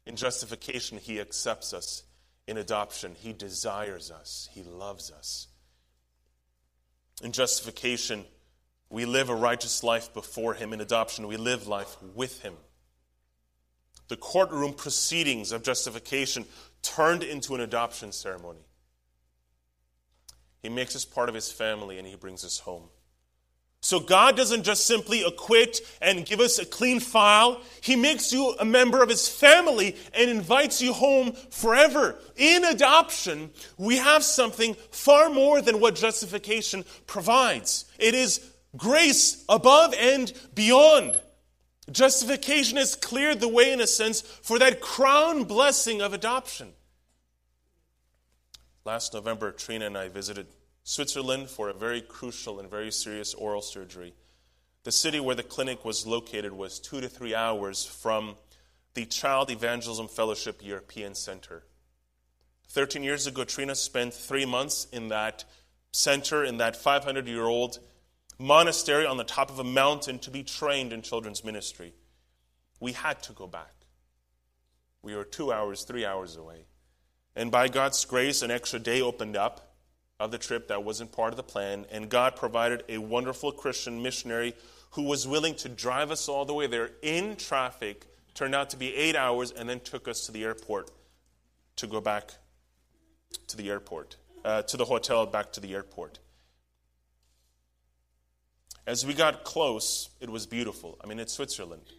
In 0.05 0.15
justification, 0.15 0.97
He 0.97 1.19
accepts 1.19 1.73
us. 1.73 2.03
In 2.47 2.57
adoption, 2.57 3.15
He 3.15 3.33
desires 3.33 4.09
us, 4.09 4.47
He 4.53 4.63
loves 4.63 5.11
us. 5.11 5.47
In 7.21 7.33
justification, 7.33 8.23
we 8.89 9.03
live 9.03 9.29
a 9.29 9.35
righteous 9.35 9.83
life 9.83 10.13
before 10.13 10.53
Him. 10.53 10.71
In 10.71 10.79
adoption, 10.79 11.27
we 11.27 11.35
live 11.35 11.67
life 11.67 11.97
with 12.15 12.41
Him. 12.41 12.53
The 14.07 14.15
courtroom 14.15 14.73
proceedings 14.73 15.51
of 15.51 15.63
justification 15.63 16.45
turned 16.81 17.23
into 17.23 17.55
an 17.55 17.61
adoption 17.61 18.13
ceremony. 18.13 18.66
He 20.61 20.69
makes 20.69 20.95
us 20.95 21.05
part 21.05 21.29
of 21.29 21.35
his 21.35 21.51
family 21.51 21.97
and 21.97 22.07
he 22.07 22.15
brings 22.15 22.43
us 22.43 22.59
home. 22.59 22.89
So 23.79 23.99
God 23.99 24.35
doesn't 24.35 24.63
just 24.63 24.85
simply 24.85 25.23
acquit 25.23 25.79
and 26.01 26.25
give 26.25 26.39
us 26.39 26.57
a 26.59 26.65
clean 26.65 26.99
file. 26.99 27.61
He 27.79 27.95
makes 27.95 28.33
you 28.33 28.55
a 28.59 28.65
member 28.65 29.03
of 29.03 29.09
his 29.09 29.29
family 29.29 29.95
and 30.13 30.29
invites 30.29 30.81
you 30.81 30.93
home 30.93 31.33
forever. 31.51 32.19
In 32.35 32.65
adoption, 32.65 33.51
we 33.77 33.97
have 33.97 34.23
something 34.23 34.75
far 34.91 35.29
more 35.29 35.61
than 35.61 35.79
what 35.79 35.95
justification 35.95 36.85
provides. 37.05 37.85
It 37.99 38.15
is 38.15 38.41
grace 38.75 39.45
above 39.47 39.93
and 39.93 40.33
beyond. 40.53 41.19
Justification 41.91 42.77
has 42.77 42.95
cleared 42.95 43.39
the 43.39 43.47
way, 43.47 43.71
in 43.71 43.79
a 43.79 43.87
sense, 43.87 44.21
for 44.21 44.59
that 44.59 44.81
crown 44.81 45.45
blessing 45.45 46.01
of 46.01 46.13
adoption. 46.13 46.73
Last 48.87 49.13
November, 49.13 49.51
Trina 49.51 49.87
and 49.87 49.97
I 49.97 50.07
visited 50.07 50.47
Switzerland 50.85 51.49
for 51.49 51.67
a 51.67 51.73
very 51.73 51.99
crucial 51.99 52.57
and 52.57 52.69
very 52.69 52.89
serious 52.89 53.33
oral 53.33 53.61
surgery. 53.61 54.13
The 54.85 54.93
city 54.93 55.19
where 55.19 55.35
the 55.35 55.43
clinic 55.43 55.83
was 55.83 56.07
located 56.07 56.53
was 56.53 56.79
two 56.79 57.01
to 57.01 57.09
three 57.09 57.35
hours 57.35 57.83
from 57.83 58.37
the 58.93 59.05
Child 59.05 59.51
Evangelism 59.51 60.07
Fellowship 60.07 60.61
European 60.63 61.15
Center. 61.15 61.65
13 62.69 63.03
years 63.03 63.27
ago, 63.27 63.43
Trina 63.43 63.75
spent 63.75 64.13
three 64.13 64.45
months 64.45 64.87
in 64.93 65.09
that 65.09 65.43
center, 65.91 66.45
in 66.45 66.55
that 66.59 66.77
500 66.77 67.27
year 67.27 67.43
old 67.43 67.79
monastery 68.39 69.05
on 69.05 69.17
the 69.17 69.25
top 69.25 69.49
of 69.49 69.59
a 69.59 69.65
mountain 69.65 70.17
to 70.19 70.31
be 70.31 70.43
trained 70.43 70.93
in 70.93 71.01
children's 71.01 71.43
ministry. 71.43 71.93
We 72.79 72.93
had 72.93 73.21
to 73.23 73.33
go 73.33 73.47
back. 73.47 73.73
We 75.01 75.13
were 75.13 75.25
two 75.25 75.51
hours, 75.51 75.83
three 75.83 76.05
hours 76.05 76.37
away. 76.37 76.67
And 77.37 77.51
by 77.51 77.67
God's 77.67 78.03
grace, 78.03 78.41
an 78.41 78.49
extra 78.49 78.79
day 78.79 78.99
opened 78.99 79.37
up 79.37 79.75
of 80.19 80.31
the 80.31 80.39
trip 80.39 80.69
that 80.69 80.83
wasn't 80.83 81.11
part 81.11 81.31
of 81.31 81.37
the 81.37 81.43
plan, 81.43 81.85
and 81.91 82.09
God 82.09 82.35
provided 82.35 82.83
a 82.89 82.97
wonderful 82.97 83.51
Christian 83.51 84.01
missionary 84.01 84.55
who 84.91 85.03
was 85.03 85.27
willing 85.27 85.53
to 85.57 85.69
drive 85.69 86.09
us 86.09 86.27
all 86.27 86.45
the 86.45 86.53
way 86.55 86.65
there 86.65 86.89
in 87.03 87.35
traffic. 87.35 88.07
Turned 88.33 88.55
out 88.55 88.71
to 88.71 88.77
be 88.77 88.95
eight 88.95 89.15
hours, 89.15 89.51
and 89.51 89.69
then 89.69 89.79
took 89.79 90.07
us 90.07 90.25
to 90.25 90.31
the 90.31 90.43
airport 90.43 90.89
to 91.75 91.85
go 91.85 92.01
back 92.01 92.31
to 93.47 93.55
the 93.55 93.69
airport. 93.69 94.17
uh, 94.47 94.61
to 94.63 94.77
the 94.77 94.85
hotel, 94.85 95.25
back 95.25 95.51
to 95.51 95.59
the 95.59 95.73
airport. 95.73 96.19
As 98.85 99.05
we 99.05 99.13
got 99.13 99.43
close, 99.43 100.09
it 100.21 100.29
was 100.29 100.45
beautiful. 100.45 100.97
I 101.03 101.07
mean, 101.07 101.19
it's 101.19 101.33
Switzerland. 101.33 101.91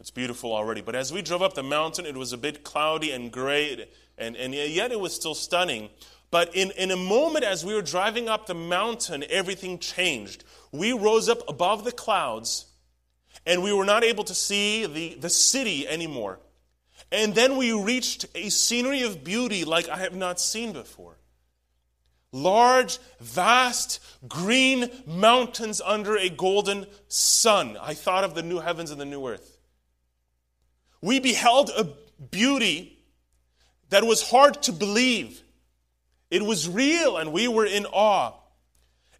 It's 0.00 0.10
beautiful 0.10 0.52
already. 0.52 0.80
But 0.80 0.94
as 0.94 1.12
we 1.12 1.22
drove 1.22 1.42
up 1.42 1.54
the 1.54 1.62
mountain, 1.62 2.06
it 2.06 2.16
was 2.16 2.32
a 2.32 2.38
bit 2.38 2.64
cloudy 2.64 3.12
and 3.12 3.30
gray, 3.30 3.88
and, 4.18 4.36
and 4.36 4.54
yet 4.54 4.92
it 4.92 5.00
was 5.00 5.14
still 5.14 5.34
stunning. 5.34 5.90
But 6.30 6.54
in, 6.54 6.72
in 6.72 6.90
a 6.90 6.96
moment, 6.96 7.44
as 7.44 7.64
we 7.64 7.74
were 7.74 7.82
driving 7.82 8.28
up 8.28 8.46
the 8.46 8.54
mountain, 8.54 9.24
everything 9.30 9.78
changed. 9.78 10.42
We 10.72 10.92
rose 10.92 11.28
up 11.28 11.48
above 11.48 11.84
the 11.84 11.92
clouds, 11.92 12.66
and 13.46 13.62
we 13.62 13.72
were 13.72 13.84
not 13.84 14.02
able 14.02 14.24
to 14.24 14.34
see 14.34 14.84
the, 14.86 15.14
the 15.14 15.30
city 15.30 15.86
anymore. 15.86 16.40
And 17.12 17.34
then 17.34 17.56
we 17.56 17.72
reached 17.72 18.26
a 18.34 18.48
scenery 18.48 19.02
of 19.02 19.22
beauty 19.22 19.64
like 19.64 19.88
I 19.88 19.98
have 19.98 20.16
not 20.16 20.40
seen 20.40 20.72
before. 20.72 21.18
Large, 22.32 22.98
vast, 23.20 24.00
green 24.26 24.90
mountains 25.06 25.80
under 25.80 26.16
a 26.16 26.28
golden 26.28 26.86
sun. 27.06 27.76
I 27.80 27.94
thought 27.94 28.24
of 28.24 28.34
the 28.34 28.42
new 28.42 28.58
heavens 28.58 28.90
and 28.90 29.00
the 29.00 29.04
new 29.04 29.28
earth. 29.28 29.53
We 31.04 31.20
beheld 31.20 31.68
a 31.68 31.86
beauty 32.30 32.98
that 33.90 34.04
was 34.04 34.22
hard 34.30 34.62
to 34.62 34.72
believe. 34.72 35.42
It 36.30 36.40
was 36.40 36.66
real, 36.66 37.18
and 37.18 37.30
we 37.30 37.46
were 37.46 37.66
in 37.66 37.84
awe. 37.84 38.32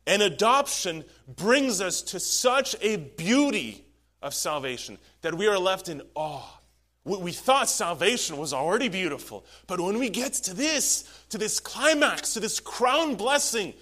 And 0.07 0.23
adoption 0.23 1.05
brings 1.29 1.83
us 1.83 2.01
to 2.01 2.21
such 2.21 2.75
a 2.81 2.97
beauty 2.97 3.85
of 4.23 4.33
salvation 4.33 4.97
that 5.21 5.35
we 5.35 5.47
are 5.47 5.59
left 5.59 5.91
in 5.91 6.01
awe. 6.15 6.59
We 7.05 7.33
thought 7.33 7.69
salvation 7.69 8.39
was 8.39 8.55
already 8.55 8.89
beautiful, 8.89 9.45
but 9.67 9.79
when 9.79 9.99
we 9.99 10.09
get 10.09 10.33
to 10.45 10.55
this, 10.55 11.05
to 11.29 11.37
this 11.37 11.61
climax, 11.61 12.33
to 12.33 12.41
this 12.41 12.61
crown 12.61 13.17
blessing, 13.17 13.75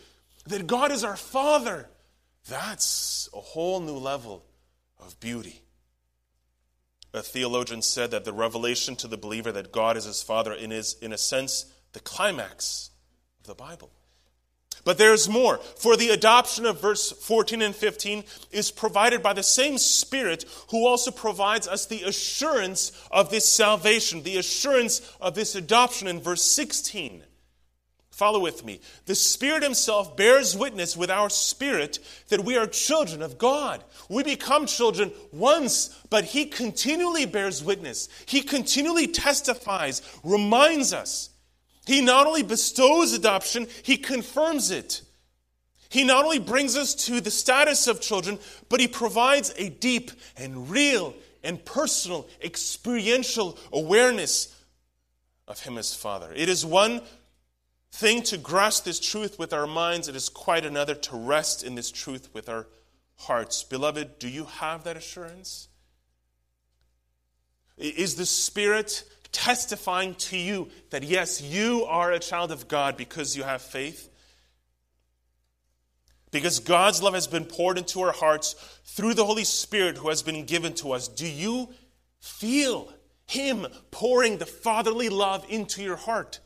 that 0.47 0.67
God 0.67 0.91
is 0.91 1.05
our 1.05 1.17
Father, 1.17 1.89
that's 2.49 3.29
a 3.33 3.39
whole 3.39 3.79
new 3.79 3.99
level 3.99 4.45
of 4.99 5.21
beauty. 5.21 5.63
A 7.15 7.23
theologian 7.23 7.83
said 7.83 8.11
that 8.11 8.25
the 8.25 8.33
revelation 8.33 8.97
to 8.97 9.09
the 9.09 9.19
believer 9.19 9.53
that 9.53 9.73
God 9.73 9.97
is 9.97 10.05
his 10.05 10.23
Father 10.23 10.55
is, 10.55 10.97
in 11.03 11.13
a 11.13 11.19
sense, 11.19 11.67
the 11.93 12.01
climax 12.01 12.91
of 13.41 13.47
the 13.47 13.55
Bible. 13.55 13.91
But 14.85 14.99
there's 14.99 15.29
more. 15.29 15.59
For 15.59 15.97
the 15.97 16.09
adoption 16.09 16.67
of 16.67 16.81
verse 16.81 17.13
14 17.13 17.63
and 17.63 17.75
15 17.75 18.25
is 18.51 18.71
provided 18.71 19.23
by 19.23 19.33
the 19.33 19.43
same 19.43 19.79
Spirit 19.79 20.45
who 20.71 20.87
also 20.87 21.11
provides 21.11 21.69
us 21.69 21.87
the 21.87 22.03
assurance 22.03 22.91
of 23.11 23.31
this 23.31 23.49
salvation, 23.49 24.23
the 24.23 24.39
assurance 24.39 25.01
of 25.21 25.35
this 25.35 25.55
adoption 25.55 26.09
in 26.09 26.21
verse 26.21 26.43
16. 26.43 27.23
Follow 28.23 28.39
with 28.39 28.65
me. 28.65 28.79
The 29.07 29.17
Spirit 29.17 29.65
Himself 29.65 30.17
bears 30.17 30.57
witness 30.57 30.97
with 30.97 31.11
our 31.11 31.29
spirit 31.29 31.99
that 32.29 32.45
we 32.45 32.57
are 32.57 32.69
children 32.69 33.21
of 33.21 33.37
God. 33.37 33.83
We 34.09 34.23
become 34.23 34.67
children 34.67 35.11
once, 35.33 35.89
but 36.09 36.27
He 36.27 36.45
continually 36.45 37.27
bears 37.27 37.65
witness. 37.65 38.09
He 38.27 38.43
continually 38.43 39.09
testifies, 39.09 40.03
reminds 40.23 40.93
us 40.93 41.31
he 41.85 42.01
not 42.01 42.29
only 42.29 42.45
bestows 42.45 43.13
adoption, 43.13 43.67
he 43.83 43.97
confirms 43.97 44.71
it. 44.71 45.03
He 45.89 46.05
not 46.05 46.25
only 46.25 46.39
brings 46.39 46.77
us 46.77 46.95
to 47.07 47.21
the 47.21 47.29
status 47.29 47.89
of 47.89 48.01
children, 48.01 48.39
but 48.69 48.79
he 48.79 48.87
provides 48.87 49.53
a 49.57 49.69
deep 49.69 50.13
and 50.37 50.71
real 50.71 51.13
and 51.43 51.65
personal 51.65 52.29
experiential 52.41 53.59
awareness 53.73 54.57
of 55.49 55.59
him 55.59 55.77
as 55.77 55.93
Father. 55.93 56.33
It 56.37 56.49
is 56.49 56.65
one 56.65 57.03
thing 57.93 58.23
to 58.23 58.39
grasp 58.39 58.85
this 58.85 58.99
truth 58.99 59.39
with 59.39 59.53
our 59.53 59.67
minds, 59.67 60.09
it 60.09 60.17
is 60.17 60.29
quite 60.29 60.65
another 60.65 60.95
to 60.95 61.17
rest 61.17 61.63
in 61.63 61.75
this 61.75 61.91
truth 61.91 62.31
with 62.33 62.49
our 62.49 62.67
hearts. 63.17 63.63
Beloved, 63.63 64.19
do 64.19 64.29
you 64.29 64.47
have 64.47 64.85
that 64.85 64.97
assurance? 64.97 65.69
Is 67.77 68.17
the 68.17 68.27
Spirit 68.27 69.05
testifying 69.31 70.15
to 70.15 70.37
you 70.37 70.69
that 70.91 71.03
yes, 71.03 71.41
you 71.41 71.85
are 71.85 72.13
a 72.13 72.19
child 72.19 72.51
of 72.51 72.69
God 72.69 72.97
because 72.97 73.37
you 73.37 73.43
have 73.43 73.63
faith. 73.63 74.09
Because 76.31 76.61
God's 76.61 77.03
love 77.03 77.15
has 77.15 77.27
been 77.27 77.45
poured 77.45 77.77
into 77.77 78.01
our 78.01 78.13
hearts 78.13 78.55
through 78.85 79.15
the 79.15 79.25
Holy 79.25 79.45
Spirit 79.45 79.99
who 79.99 80.09
has 80.09 80.23
been 80.23 80.47
given 80.47 80.73
to 80.75 80.93
us. 80.93 81.09
Do 81.09 81.27
you 81.27 81.69
feel 82.21 82.91
Him 83.27 83.67
pouring 83.91 84.39
the 84.39 84.47
fatherly 84.47 85.11
love 85.11 85.45
into 85.51 85.83
your 85.83 85.97
heart? 85.97 86.41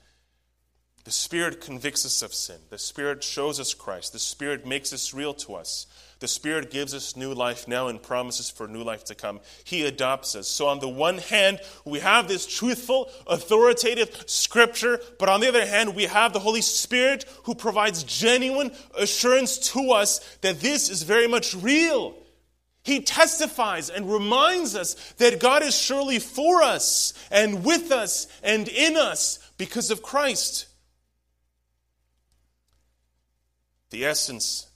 The 1.07 1.13
Spirit 1.13 1.61
convicts 1.61 2.05
us 2.05 2.21
of 2.23 2.35
sin. 2.35 2.57
The 2.69 2.79
Spirit 2.79 3.23
shows 3.23 3.61
us 3.61 3.75
Christ. 3.75 4.13
The 4.13 4.19
Spirit 4.19 4.67
makes 4.67 4.93
us 4.93 5.15
real 5.15 5.35
to 5.35 5.55
us. 5.55 5.87
The 6.19 6.27
Spirit 6.27 6.69
gives 6.69 6.95
us 6.95 7.15
new 7.15 7.33
life 7.33 7.69
now 7.69 7.87
and 7.87 8.03
promises 8.03 8.51
for 8.51 8.67
new 8.67 8.83
life 8.83 9.05
to 9.05 9.15
come. 9.15 9.39
He 9.63 9.87
adopts 9.87 10.35
us. 10.35 10.49
So, 10.49 10.67
on 10.67 10.81
the 10.81 10.89
one 10.89 11.19
hand, 11.19 11.61
we 11.85 12.01
have 12.01 12.27
this 12.27 12.45
truthful, 12.45 13.09
authoritative 13.29 14.25
scripture, 14.27 14.99
but 15.21 15.29
on 15.29 15.41
the 15.41 15.47
other 15.47 15.65
hand, 15.65 15.95
we 15.95 16.07
have 16.07 16.33
the 16.33 16.41
Holy 16.41 16.61
Spirit 16.61 17.25
who 17.45 17.55
provides 17.55 18.03
genuine 18.03 18.73
assurance 18.99 19.59
to 19.75 19.93
us 19.93 20.19
that 20.41 20.59
this 20.59 20.91
is 20.91 21.05
very 21.05 21.29
much 21.29 21.55
real. 21.55 22.17
He 22.83 23.01
testifies 23.01 23.91
and 23.91 24.13
reminds 24.13 24.75
us 24.75 24.95
that 25.19 25.39
God 25.39 25.63
is 25.63 25.81
surely 25.81 26.19
for 26.19 26.65
us 26.65 27.15
and 27.31 27.65
with 27.65 27.93
us 27.93 28.27
and 28.43 28.67
in 28.67 28.97
us 28.97 29.39
because 29.57 29.93
of 29.93 30.03
Christ. 30.03 30.67
The 33.91 34.05
essence 34.05 34.69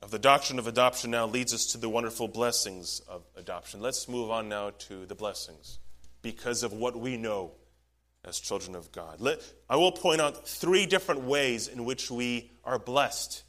of 0.00 0.10
the 0.10 0.18
doctrine 0.18 0.58
of 0.58 0.66
adoption 0.66 1.10
now 1.10 1.26
leads 1.26 1.52
us 1.52 1.66
to 1.66 1.78
the 1.78 1.88
wonderful 1.88 2.28
blessings 2.28 3.00
of 3.08 3.22
adoption. 3.36 3.80
Let's 3.80 4.08
move 4.08 4.30
on 4.30 4.48
now 4.48 4.70
to 4.70 5.06
the 5.06 5.14
blessings 5.14 5.78
because 6.22 6.62
of 6.62 6.72
what 6.72 6.98
we 6.98 7.16
know 7.16 7.52
as 8.24 8.40
children 8.40 8.74
of 8.74 8.90
God. 8.90 9.20
Let, 9.20 9.40
I 9.68 9.76
will 9.76 9.92
point 9.92 10.20
out 10.20 10.48
three 10.48 10.86
different 10.86 11.22
ways 11.22 11.68
in 11.68 11.84
which 11.84 12.10
we 12.10 12.50
are 12.64 12.78
blessed 12.78 13.42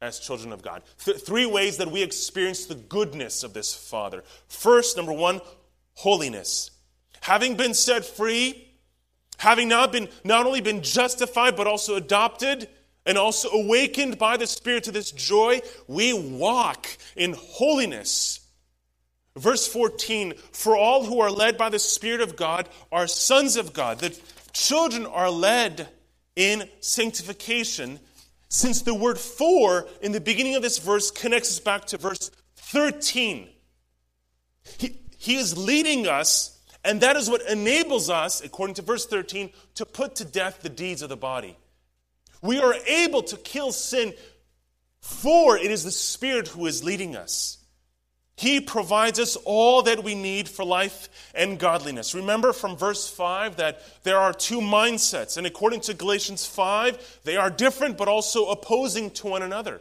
as 0.00 0.18
children 0.18 0.52
of 0.52 0.62
God. 0.62 0.82
Th- 1.04 1.20
three 1.20 1.46
ways 1.46 1.76
that 1.78 1.90
we 1.90 2.02
experience 2.02 2.66
the 2.66 2.74
goodness 2.74 3.42
of 3.42 3.52
this 3.52 3.74
Father. 3.74 4.22
First, 4.48 4.96
number 4.96 5.12
one, 5.12 5.40
holiness. 5.94 6.70
Having 7.20 7.56
been 7.56 7.74
set 7.74 8.04
free, 8.04 8.68
having 9.38 9.68
now 9.68 9.86
been 9.86 10.08
not 10.24 10.46
only 10.46 10.60
been 10.60 10.82
justified 10.82 11.56
but 11.56 11.66
also 11.66 11.96
adopted 11.96 12.68
and 13.06 13.18
also 13.18 13.50
awakened 13.50 14.18
by 14.18 14.36
the 14.36 14.46
Spirit 14.46 14.84
to 14.84 14.92
this 14.92 15.10
joy, 15.10 15.60
we 15.86 16.12
walk 16.12 16.88
in 17.16 17.34
holiness. 17.34 18.40
Verse 19.36 19.66
14 19.66 20.34
For 20.52 20.76
all 20.76 21.04
who 21.04 21.20
are 21.20 21.30
led 21.30 21.58
by 21.58 21.68
the 21.68 21.78
Spirit 21.78 22.20
of 22.20 22.36
God 22.36 22.68
are 22.92 23.06
sons 23.06 23.56
of 23.56 23.72
God. 23.72 23.98
The 23.98 24.18
children 24.52 25.06
are 25.06 25.30
led 25.30 25.88
in 26.36 26.68
sanctification, 26.80 28.00
since 28.48 28.82
the 28.82 28.94
word 28.94 29.18
for 29.18 29.86
in 30.00 30.12
the 30.12 30.20
beginning 30.20 30.54
of 30.54 30.62
this 30.62 30.78
verse 30.78 31.10
connects 31.10 31.50
us 31.50 31.60
back 31.60 31.84
to 31.86 31.98
verse 31.98 32.30
13. 32.56 33.48
He, 34.78 34.98
he 35.18 35.36
is 35.36 35.56
leading 35.56 36.06
us, 36.06 36.58
and 36.84 37.00
that 37.00 37.16
is 37.16 37.28
what 37.28 37.42
enables 37.48 38.08
us, 38.08 38.40
according 38.40 38.74
to 38.74 38.82
verse 38.82 39.06
13, 39.06 39.50
to 39.74 39.84
put 39.84 40.16
to 40.16 40.24
death 40.24 40.62
the 40.62 40.68
deeds 40.68 41.02
of 41.02 41.08
the 41.08 41.16
body. 41.16 41.56
We 42.44 42.60
are 42.60 42.74
able 42.86 43.22
to 43.22 43.38
kill 43.38 43.72
sin, 43.72 44.12
for 45.00 45.56
it 45.56 45.70
is 45.70 45.82
the 45.82 45.90
Spirit 45.90 46.48
who 46.48 46.66
is 46.66 46.84
leading 46.84 47.16
us. 47.16 47.56
He 48.36 48.60
provides 48.60 49.18
us 49.18 49.36
all 49.46 49.84
that 49.84 50.04
we 50.04 50.14
need 50.14 50.46
for 50.46 50.62
life 50.62 51.08
and 51.34 51.58
godliness. 51.58 52.14
Remember 52.14 52.52
from 52.52 52.76
verse 52.76 53.08
5 53.08 53.56
that 53.56 53.80
there 54.02 54.18
are 54.18 54.34
two 54.34 54.60
mindsets, 54.60 55.38
and 55.38 55.46
according 55.46 55.80
to 55.82 55.94
Galatians 55.94 56.44
5, 56.44 57.20
they 57.24 57.36
are 57.36 57.48
different 57.48 57.96
but 57.96 58.08
also 58.08 58.50
opposing 58.50 59.10
to 59.12 59.28
one 59.28 59.42
another 59.42 59.80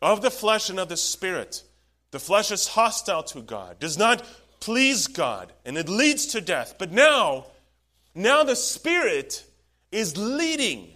of 0.00 0.22
the 0.22 0.30
flesh 0.30 0.70
and 0.70 0.80
of 0.80 0.88
the 0.88 0.96
spirit. 0.96 1.62
The 2.10 2.18
flesh 2.18 2.50
is 2.50 2.68
hostile 2.68 3.24
to 3.24 3.42
God, 3.42 3.80
does 3.80 3.98
not 3.98 4.24
please 4.60 5.08
God, 5.08 5.52
and 5.66 5.76
it 5.76 5.90
leads 5.90 6.24
to 6.28 6.40
death. 6.40 6.76
But 6.78 6.90
now, 6.90 7.48
now 8.14 8.44
the 8.44 8.56
spirit 8.56 9.44
is 9.90 10.16
leading 10.16 10.91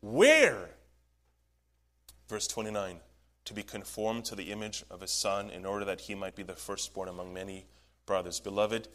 where? 0.00 0.70
Verse 2.28 2.46
29 2.46 3.00
to 3.50 3.54
be 3.54 3.62
conformed 3.64 4.24
to 4.24 4.36
the 4.36 4.52
image 4.52 4.84
of 4.92 5.00
his 5.00 5.10
Son, 5.10 5.50
in 5.50 5.66
order 5.66 5.84
that 5.84 6.02
he 6.02 6.14
might 6.14 6.36
be 6.36 6.44
the 6.44 6.54
firstborn 6.54 7.08
among 7.08 7.34
many 7.34 7.66
brothers. 8.06 8.38
Beloved, 8.38 8.86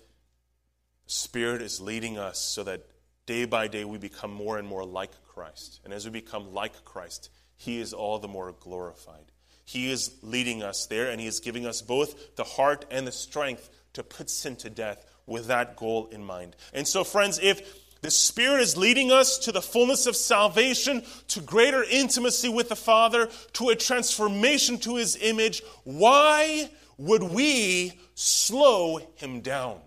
Spirit 1.08 1.62
is 1.62 1.82
leading 1.82 2.18
us 2.18 2.40
so 2.40 2.64
that 2.64 2.86
day 3.26 3.44
by 3.44 3.68
day 3.68 3.84
we 3.84 3.98
become 3.98 4.32
more 4.32 4.58
and 4.58 4.66
more 4.66 4.86
like 4.86 5.12
Christ. 5.28 5.82
And 5.84 5.94
as 5.94 6.06
we 6.06 6.12
become 6.12 6.54
like 6.54 6.86
Christ, 6.86 7.30
he 7.58 7.82
is 7.82 7.92
all 7.92 8.18
the 8.18 8.30
more 8.30 8.56
glorified. 8.58 9.32
He 9.66 9.92
is 9.92 10.16
leading 10.22 10.64
us 10.64 10.86
there, 10.86 11.10
and 11.10 11.20
he 11.20 11.28
is 11.28 11.42
giving 11.42 11.66
us 11.66 11.82
both 11.82 12.38
the 12.38 12.44
heart 12.44 12.86
and 12.90 13.06
the 13.06 13.12
strength 13.12 13.70
to 13.94 14.04
put 14.04 14.30
sin 14.30 14.56
to 14.58 14.70
death 14.70 15.06
with 15.26 15.48
that 15.48 15.76
goal 15.76 16.08
in 16.14 16.24
mind. 16.24 16.56
And 16.74 16.88
so, 16.88 17.04
friends, 17.04 17.40
if 17.44 17.85
The 18.02 18.12
Spirit 18.12 18.62
is 18.62 18.78
leading 18.78 19.12
us 19.12 19.40
to 19.40 19.52
the 19.52 19.62
fullness 19.62 20.06
of 20.06 20.16
salvation, 20.16 21.04
to 21.30 21.42
greater 21.42 21.84
intimacy 21.84 22.50
with 22.50 22.70
the 22.70 22.76
Father, 22.76 23.30
to 23.54 23.70
a 23.70 23.76
transformation 23.76 24.78
to 24.80 24.98
His 24.98 25.18
image. 25.20 25.64
Why 25.84 26.70
would 26.98 27.24
we 27.24 28.00
slow 28.14 29.00
Him 29.16 29.42
down? 29.42 29.80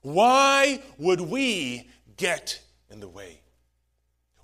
Why 0.00 0.82
would 0.98 1.20
we 1.20 1.90
get 2.16 2.62
in 2.90 3.00
the 3.00 3.08
way? 3.08 3.41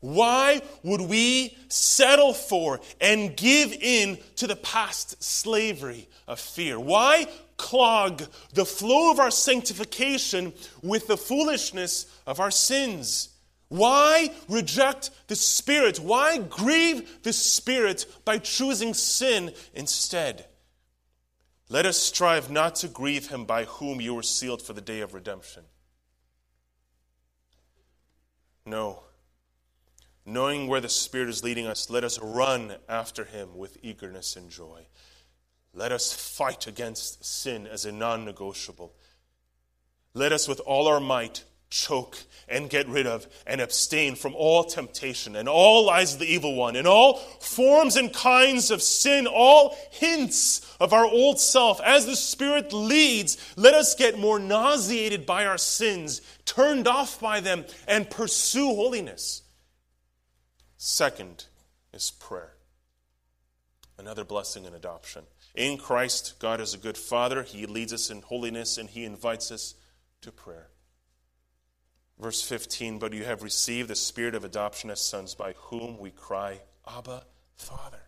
Why 0.01 0.63
would 0.85 1.01
we 1.01 1.57
settle 1.69 2.33
for 2.33 2.81
and 3.01 3.37
give 3.37 3.73
in 3.73 4.19
to 4.37 4.47
the 4.47 4.57
past 4.57 5.23
slavery 5.23 6.09
of 6.29 6.39
fear? 6.39 6.79
Why 6.79 7.27
clog 7.57 8.23
the 8.55 8.65
flow 8.65 9.11
of 9.11 9.19
our 9.19 9.33
sanctification 9.33 10.53
with 10.83 11.09
the 11.09 11.17
foolishness 11.17 12.07
of 12.27 12.39
our 12.39 12.53
sins? 12.53 13.31
Why 13.69 14.31
reject 14.49 15.11
the 15.27 15.37
Spirit? 15.37 15.99
Why 15.99 16.39
grieve 16.39 17.23
the 17.25 17.33
Spirit 17.33 18.07
by 18.25 18.39
choosing 18.39 18.95
sin 18.95 19.53
instead? 19.75 20.47
Let 21.69 21.87
us 21.87 21.99
strive 21.99 22.51
not 22.51 22.77
to 22.77 22.89
grieve 22.89 23.29
Him 23.29 23.45
by 23.45 23.65
whom 23.65 24.01
you 24.01 24.15
were 24.15 24.23
sealed 24.23 24.63
for 24.63 24.73
the 24.73 24.81
day 24.81 25.01
of 25.01 25.13
redemption. 25.13 25.65
No 28.65 29.03
Knowing 30.29 30.67
where 30.67 30.83
the 30.83 30.91
Spirit 30.91 31.31
is 31.31 31.43
leading 31.43 31.67
us, 31.67 31.89
let 31.89 32.05
us 32.05 32.19
run 32.21 32.75
after 32.87 33.25
Him 33.25 33.57
with 33.57 33.79
eagerness 33.83 34.37
and 34.37 34.51
joy. 34.51 34.87
Let 35.73 35.91
us 35.91 36.13
fight 36.13 36.67
against 36.67 37.25
sin 37.25 37.67
as 37.67 37.87
a 37.87 37.93
non 37.93 38.27
negotiable. 38.27 38.93
Let 40.13 40.33
us, 40.33 40.47
with 40.47 40.61
all 40.61 40.87
our 40.87 41.01
might, 41.01 41.45
choke 41.71 42.19
and 42.47 42.69
get 42.69 42.87
rid 42.89 43.07
of 43.07 43.27
and 43.47 43.63
abstain 43.63 44.17
from 44.17 44.35
all 44.35 44.65
temptation 44.65 45.35
and 45.35 45.49
all 45.49 45.87
lies 45.87 46.13
of 46.13 46.21
the 46.21 46.27
evil 46.27 46.55
one 46.55 46.77
and 46.77 46.87
all 46.87 47.15
forms 47.41 47.97
and 47.97 48.13
kinds 48.13 48.71
of 48.71 48.83
sin, 48.83 49.27
all 49.27 49.75
hints 49.93 50.61
of 50.79 50.93
our 50.93 51.07
old 51.07 51.41
self. 51.41 51.81
As 51.81 52.05
the 52.05 52.17
Spirit 52.17 52.75
leads, 52.75 53.39
let 53.57 53.73
us 53.73 53.95
get 53.95 54.19
more 54.19 54.39
nauseated 54.39 55.25
by 55.25 55.47
our 55.47 55.57
sins, 55.57 56.21
turned 56.45 56.87
off 56.87 57.19
by 57.19 57.41
them, 57.41 57.65
and 57.87 58.11
pursue 58.11 58.75
holiness. 58.75 59.41
Second 60.79 61.47
is 61.93 62.13
prayer. 62.13 62.55
Another 63.99 64.25
blessing 64.25 64.65
in 64.65 64.75
adoption. 64.75 65.25
In 65.57 65.77
Christ, 65.77 66.35
God 66.39 66.61
is 66.61 66.73
a 66.73 66.79
good 66.79 66.97
Father. 66.97 67.43
He 67.43 67.67
leads 67.67 67.93
us 67.93 68.11
in 68.11 68.23
holiness 68.23 68.79
and 68.79 68.89
He 68.89 69.05
invites 69.05 69.51
us 69.51 69.75
to 70.23 70.31
prayer. 70.31 70.69
Verse 72.21 72.41
15 72.43 73.01
But 73.01 73.13
you 73.13 73.25
have 73.25 73.43
received 73.43 73.89
the 73.89 73.97
spirit 73.97 74.37
of 74.37 74.45
adoption 74.45 74.89
as 74.89 75.01
sons, 75.01 75.35
by 75.35 75.55
whom 75.55 75.99
we 75.99 76.13
cry, 76.13 76.61
Abba, 76.87 77.25
Father. 77.57 78.03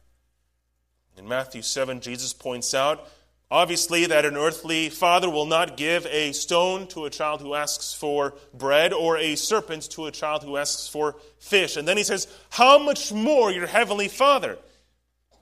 In 1.17 1.27
Matthew 1.27 1.63
7, 1.63 2.01
Jesus 2.01 2.33
points 2.33 2.73
out 2.73 3.09
Obviously, 3.51 4.07
that 4.07 4.25
an 4.25 4.37
earthly 4.37 4.91
father 4.91 5.29
will 5.29 5.47
not 5.47 5.77
give 5.77 6.07
a 6.07 6.33
stone 6.33 6.87
to 6.89 7.05
a 7.05 7.11
child 7.11 7.41
who 7.41 7.55
asks 7.55 7.93
for 7.93 8.35
bread 8.55 8.93
or 8.93 9.19
a 9.19 9.35
serpent 9.35 9.91
to 9.91 10.07
a 10.07 10.13
child 10.13 10.45
who 10.45 10.57
asks 10.57 10.87
for 10.87 11.17
fish. 11.39 11.77
And 11.77 11.89
then 11.89 11.97
he 11.97 12.05
says, 12.05 12.29
How 12.51 12.79
much 12.79 13.13
more 13.13 13.51
your 13.51 13.67
heavenly 13.67 14.07
father? 14.07 14.57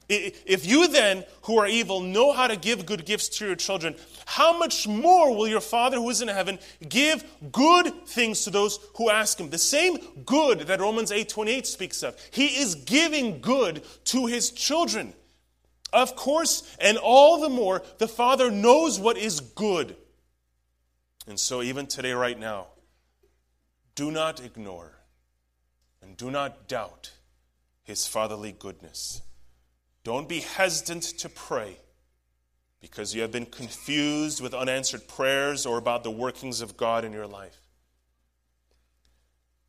If 0.08 0.66
you 0.66 0.88
then, 0.88 1.24
who 1.42 1.58
are 1.58 1.66
evil, 1.66 2.00
know 2.00 2.32
how 2.32 2.46
to 2.46 2.56
give 2.56 2.86
good 2.86 3.04
gifts 3.04 3.28
to 3.28 3.46
your 3.46 3.56
children, 3.56 3.94
how 4.24 4.56
much 4.56 4.88
more 4.88 5.36
will 5.36 5.46
your 5.46 5.60
Father 5.60 5.98
who 5.98 6.08
is 6.08 6.22
in 6.22 6.28
heaven 6.28 6.58
give 6.88 7.22
good 7.52 8.06
things 8.06 8.44
to 8.44 8.50
those 8.50 8.78
who 8.96 9.10
ask 9.10 9.38
him? 9.38 9.50
The 9.50 9.58
same 9.58 9.98
good 10.24 10.60
that 10.60 10.80
Romans 10.80 11.12
8:28 11.12 11.66
speaks 11.66 12.02
of. 12.02 12.16
He 12.30 12.58
is 12.58 12.74
giving 12.74 13.42
good 13.42 13.82
to 14.04 14.24
his 14.24 14.50
children. 14.50 15.12
Of 15.92 16.16
course, 16.16 16.76
and 16.80 16.98
all 16.98 17.40
the 17.40 17.48
more, 17.48 17.82
the 17.98 18.08
Father 18.08 18.50
knows 18.50 19.00
what 19.00 19.16
is 19.16 19.40
good. 19.40 19.96
And 21.26 21.40
so, 21.40 21.62
even 21.62 21.86
today, 21.86 22.12
right 22.12 22.38
now, 22.38 22.68
do 23.94 24.10
not 24.10 24.42
ignore 24.44 24.92
and 26.02 26.16
do 26.16 26.30
not 26.30 26.68
doubt 26.68 27.12
His 27.82 28.06
fatherly 28.06 28.52
goodness. 28.52 29.22
Don't 30.04 30.28
be 30.28 30.40
hesitant 30.40 31.02
to 31.02 31.28
pray 31.28 31.78
because 32.80 33.14
you 33.14 33.22
have 33.22 33.32
been 33.32 33.46
confused 33.46 34.40
with 34.40 34.54
unanswered 34.54 35.08
prayers 35.08 35.66
or 35.66 35.78
about 35.78 36.04
the 36.04 36.10
workings 36.10 36.60
of 36.60 36.76
God 36.76 37.04
in 37.04 37.12
your 37.12 37.26
life. 37.26 37.60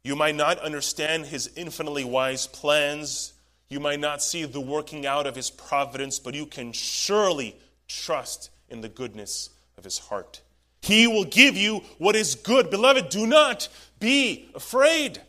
You 0.03 0.15
might 0.15 0.35
not 0.35 0.59
understand 0.59 1.25
His 1.25 1.49
infinitely 1.55 2.03
wise 2.03 2.47
plans 2.47 3.33
you 3.69 3.79
might 3.79 3.99
not 3.99 4.21
see 4.21 4.45
the 4.45 4.59
working 4.59 5.05
out 5.05 5.27
of 5.27 5.35
his 5.35 5.49
providence, 5.49 6.19
but 6.19 6.33
you 6.33 6.45
can 6.45 6.71
surely 6.71 7.55
trust 7.87 8.49
in 8.69 8.81
the 8.81 8.89
goodness 8.89 9.49
of 9.77 9.83
his 9.83 9.97
heart. 9.97 10.41
He 10.81 11.07
will 11.07 11.25
give 11.25 11.55
you 11.55 11.81
what 11.97 12.15
is 12.15 12.35
good. 12.35 12.69
Beloved, 12.69 13.09
do 13.09 13.27
not 13.27 13.67
be 13.99 14.49
afraid. 14.55 15.21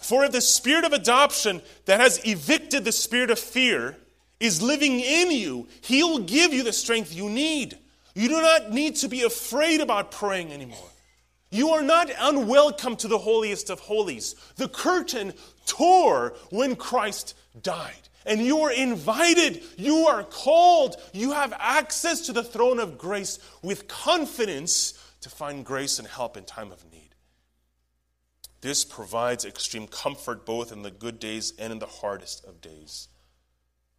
For 0.00 0.24
if 0.24 0.32
the 0.32 0.40
spirit 0.40 0.84
of 0.84 0.92
adoption 0.92 1.62
that 1.84 2.00
has 2.00 2.24
evicted 2.24 2.84
the 2.84 2.92
spirit 2.92 3.30
of 3.30 3.38
fear 3.38 3.96
is 4.38 4.62
living 4.62 5.00
in 5.00 5.30
you, 5.30 5.68
he 5.82 6.02
will 6.02 6.20
give 6.20 6.52
you 6.52 6.62
the 6.62 6.72
strength 6.72 7.14
you 7.14 7.28
need. 7.28 7.76
You 8.14 8.28
do 8.28 8.40
not 8.40 8.72
need 8.72 8.96
to 8.96 9.08
be 9.08 9.22
afraid 9.22 9.80
about 9.80 10.10
praying 10.10 10.52
anymore. 10.52 10.88
You 11.50 11.70
are 11.70 11.82
not 11.82 12.10
unwelcome 12.18 12.96
to 12.96 13.08
the 13.08 13.18
holiest 13.18 13.70
of 13.70 13.80
holies. 13.80 14.36
The 14.56 14.68
curtain 14.68 15.34
tore 15.66 16.34
when 16.50 16.76
Christ 16.76 17.34
died. 17.60 18.08
And 18.26 18.40
you 18.40 18.60
are 18.60 18.72
invited, 18.72 19.62
you 19.76 20.06
are 20.06 20.22
called, 20.22 20.96
you 21.12 21.32
have 21.32 21.54
access 21.58 22.26
to 22.26 22.32
the 22.32 22.44
throne 22.44 22.78
of 22.78 22.98
grace 22.98 23.38
with 23.62 23.88
confidence 23.88 24.92
to 25.22 25.30
find 25.30 25.64
grace 25.64 25.98
and 25.98 26.06
help 26.06 26.36
in 26.36 26.44
time 26.44 26.70
of 26.70 26.84
need. 26.92 27.14
This 28.60 28.84
provides 28.84 29.44
extreme 29.44 29.86
comfort 29.86 30.44
both 30.44 30.70
in 30.70 30.82
the 30.82 30.90
good 30.90 31.18
days 31.18 31.54
and 31.58 31.72
in 31.72 31.78
the 31.78 31.86
hardest 31.86 32.44
of 32.44 32.60
days. 32.60 33.08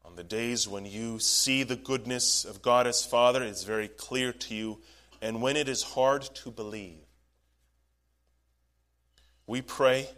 On 0.05 0.15
the 0.15 0.23
days 0.23 0.67
when 0.67 0.85
you 0.85 1.19
see 1.19 1.63
the 1.63 1.75
goodness 1.75 2.45
of 2.45 2.61
God 2.61 2.85
as 2.85 3.03
Father, 3.03 3.43
it's 3.43 3.63
very 3.63 3.87
clear 3.87 4.31
to 4.33 4.53
you, 4.53 4.79
and 5.21 5.41
when 5.41 5.55
it 5.57 5.67
is 5.67 5.83
hard 5.83 6.23
to 6.35 6.51
believe. 6.51 6.99
We 9.47 9.61
pray 9.61 10.09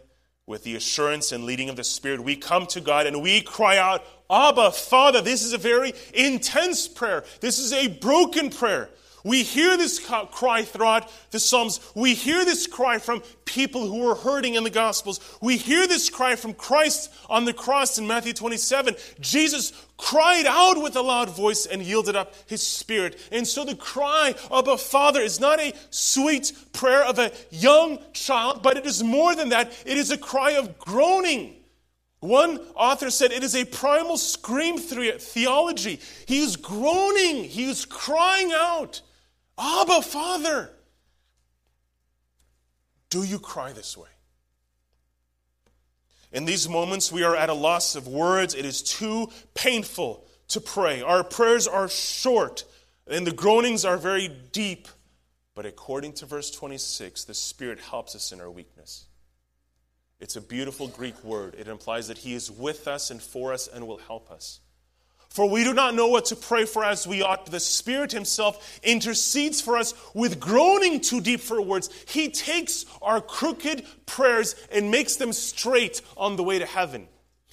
with 0.46 0.64
the 0.64 0.76
assurance 0.76 1.32
and 1.32 1.44
leading 1.44 1.68
of 1.68 1.76
the 1.76 1.84
Spirit, 1.84 2.22
we 2.22 2.36
come 2.36 2.66
to 2.66 2.80
God 2.80 3.06
and 3.06 3.22
we 3.22 3.40
cry 3.40 3.78
out, 3.78 4.04
Abba, 4.30 4.72
Father. 4.72 5.20
This 5.20 5.42
is 5.42 5.52
a 5.52 5.58
very 5.58 5.94
intense 6.12 6.86
prayer. 6.86 7.24
This 7.40 7.58
is 7.58 7.72
a 7.72 7.88
broken 7.88 8.50
prayer. 8.50 8.90
We 9.24 9.42
hear 9.42 9.78
this 9.78 9.98
cry 9.98 10.62
throughout 10.62 11.10
the 11.30 11.40
Psalms. 11.40 11.80
We 11.94 12.12
hear 12.12 12.44
this 12.44 12.66
cry 12.66 12.98
from 12.98 13.22
people 13.46 13.86
who 13.86 14.06
are 14.06 14.14
hurting 14.14 14.54
in 14.54 14.64
the 14.64 14.70
Gospels. 14.70 15.18
We 15.40 15.56
hear 15.56 15.86
this 15.86 16.10
cry 16.10 16.36
from 16.36 16.52
Christ 16.52 17.10
on 17.30 17.46
the 17.46 17.54
cross 17.54 17.96
in 17.96 18.06
Matthew 18.06 18.34
27. 18.34 18.94
Jesus 19.20 19.72
cried 19.96 20.44
out 20.46 20.82
with 20.82 20.94
a 20.96 21.00
loud 21.00 21.30
voice 21.30 21.64
and 21.64 21.80
yielded 21.82 22.16
up 22.16 22.34
his 22.46 22.62
spirit. 22.62 23.18
And 23.32 23.48
so 23.48 23.64
the 23.64 23.74
cry 23.74 24.34
of 24.50 24.68
a 24.68 24.76
father 24.76 25.22
is 25.22 25.40
not 25.40 25.58
a 25.58 25.72
sweet 25.88 26.52
prayer 26.74 27.02
of 27.02 27.18
a 27.18 27.32
young 27.50 28.00
child, 28.12 28.62
but 28.62 28.76
it 28.76 28.84
is 28.84 29.02
more 29.02 29.34
than 29.34 29.48
that. 29.48 29.72
It 29.86 29.96
is 29.96 30.10
a 30.10 30.18
cry 30.18 30.52
of 30.52 30.78
groaning. 30.78 31.54
One 32.20 32.58
author 32.74 33.10
said 33.10 33.32
it 33.32 33.42
is 33.42 33.54
a 33.54 33.64
primal 33.64 34.18
scream 34.18 34.78
through 34.78 35.18
theology. 35.18 36.00
He 36.26 36.42
is 36.42 36.56
groaning, 36.56 37.44
he 37.44 37.64
is 37.64 37.86
crying 37.86 38.52
out. 38.52 39.00
Abba, 39.58 40.02
Father. 40.02 40.70
Do 43.10 43.22
you 43.22 43.38
cry 43.38 43.72
this 43.72 43.96
way? 43.96 44.08
In 46.32 46.44
these 46.44 46.68
moments, 46.68 47.12
we 47.12 47.22
are 47.22 47.36
at 47.36 47.48
a 47.48 47.54
loss 47.54 47.94
of 47.94 48.08
words. 48.08 48.54
It 48.54 48.64
is 48.64 48.82
too 48.82 49.28
painful 49.54 50.26
to 50.48 50.60
pray. 50.60 51.00
Our 51.00 51.22
prayers 51.22 51.68
are 51.68 51.88
short, 51.88 52.64
and 53.06 53.24
the 53.24 53.32
groanings 53.32 53.84
are 53.84 53.96
very 53.96 54.28
deep. 54.50 54.88
But 55.54 55.64
according 55.64 56.14
to 56.14 56.26
verse 56.26 56.50
26, 56.50 57.24
the 57.24 57.34
Spirit 57.34 57.78
helps 57.78 58.16
us 58.16 58.32
in 58.32 58.40
our 58.40 58.50
weakness. 58.50 59.06
It's 60.18 60.34
a 60.34 60.40
beautiful 60.40 60.88
Greek 60.88 61.22
word. 61.22 61.54
It 61.56 61.68
implies 61.68 62.08
that 62.08 62.18
He 62.18 62.34
is 62.34 62.50
with 62.50 62.88
us 62.88 63.12
and 63.12 63.22
for 63.22 63.52
us 63.52 63.68
and 63.68 63.86
will 63.86 63.98
help 63.98 64.30
us. 64.30 64.58
For 65.34 65.50
we 65.50 65.64
do 65.64 65.74
not 65.74 65.96
know 65.96 66.06
what 66.06 66.26
to 66.26 66.36
pray 66.36 66.64
for 66.64 66.84
as 66.84 67.08
we 67.08 67.20
ought. 67.20 67.46
The 67.46 67.58
Spirit 67.58 68.12
Himself 68.12 68.78
intercedes 68.84 69.60
for 69.60 69.76
us 69.76 69.92
with 70.14 70.38
groaning 70.38 71.00
too 71.00 71.20
deep 71.20 71.40
for 71.40 71.60
words. 71.60 71.90
He 72.06 72.28
takes 72.28 72.86
our 73.02 73.20
crooked 73.20 73.84
prayers 74.06 74.54
and 74.70 74.92
makes 74.92 75.16
them 75.16 75.32
straight 75.32 76.02
on 76.16 76.36
the 76.36 76.44
way 76.44 76.60
to 76.60 76.66
heaven. 76.66 77.08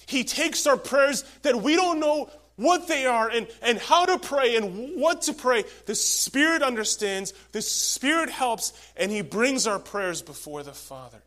He 0.06 0.22
takes 0.22 0.64
our 0.68 0.76
prayers 0.76 1.24
that 1.42 1.60
we 1.60 1.74
don't 1.74 1.98
know 1.98 2.30
what 2.54 2.86
they 2.86 3.04
are 3.04 3.28
and, 3.28 3.48
and 3.62 3.78
how 3.78 4.06
to 4.06 4.16
pray 4.16 4.54
and 4.54 5.00
what 5.00 5.22
to 5.22 5.32
pray. 5.32 5.64
The 5.86 5.96
Spirit 5.96 6.62
understands, 6.62 7.34
the 7.50 7.62
Spirit 7.62 8.30
helps, 8.30 8.72
and 8.96 9.10
He 9.10 9.22
brings 9.22 9.66
our 9.66 9.80
prayers 9.80 10.22
before 10.22 10.62
the 10.62 10.72
Father. 10.72 11.24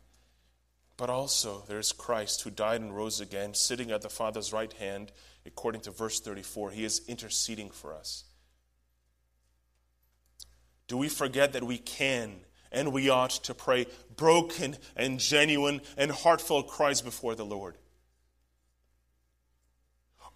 But 0.96 1.10
also, 1.10 1.64
there's 1.68 1.92
Christ 1.92 2.40
who 2.40 2.50
died 2.50 2.80
and 2.80 2.96
rose 2.96 3.20
again, 3.20 3.52
sitting 3.52 3.90
at 3.90 4.00
the 4.00 4.08
Father's 4.08 4.54
right 4.54 4.72
hand, 4.72 5.12
according 5.46 5.80
to 5.82 5.90
verse 5.90 6.20
34. 6.20 6.70
He 6.70 6.84
is 6.84 7.02
interceding 7.08 7.70
for 7.70 7.94
us. 7.94 8.24
Do 10.88 10.96
we 10.96 11.08
forget 11.08 11.52
that 11.52 11.64
we 11.64 11.78
can 11.78 12.40
and 12.70 12.92
we 12.92 13.08
ought 13.08 13.30
to 13.30 13.54
pray 13.54 13.86
broken 14.16 14.76
and 14.96 15.18
genuine 15.18 15.80
and 15.96 16.10
heartfelt 16.10 16.68
cries 16.68 17.00
before 17.00 17.34
the 17.34 17.44
Lord? 17.44 17.76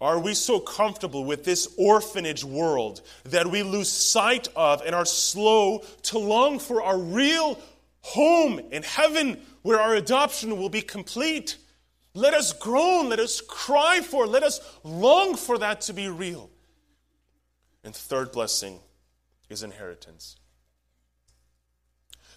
Are 0.01 0.17
we 0.17 0.33
so 0.33 0.59
comfortable 0.59 1.25
with 1.25 1.45
this 1.45 1.73
orphanage 1.77 2.43
world 2.43 3.01
that 3.25 3.45
we 3.45 3.61
lose 3.61 3.87
sight 3.87 4.47
of 4.55 4.81
and 4.81 4.95
are 4.95 5.05
slow 5.05 5.83
to 6.03 6.17
long 6.17 6.57
for 6.57 6.81
our 6.81 6.97
real 6.97 7.59
home 8.01 8.59
in 8.71 8.81
heaven 8.81 9.39
where 9.61 9.79
our 9.79 9.93
adoption 9.93 10.57
will 10.57 10.69
be 10.69 10.81
complete? 10.81 11.57
Let 12.13 12.33
us 12.33 12.51
groan, 12.51 13.09
let 13.09 13.19
us 13.19 13.39
cry 13.39 14.01
for, 14.01 14.27
let 14.27 14.43
us 14.43 14.59
long 14.83 15.35
for 15.35 15.57
that 15.59 15.81
to 15.81 15.93
be 15.93 16.09
real. 16.09 16.49
And 17.83 17.95
third 17.95 18.31
blessing 18.31 18.79
is 19.49 19.63
inheritance. 19.63 20.35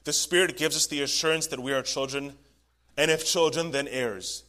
The 0.04 0.12
Spirit 0.12 0.56
gives 0.56 0.76
us 0.76 0.86
the 0.86 1.02
assurance 1.02 1.46
that 1.48 1.60
we 1.60 1.72
are 1.72 1.82
children, 1.82 2.34
and 2.96 3.10
if 3.10 3.26
children, 3.26 3.72
then 3.72 3.88
heirs. 3.88 4.44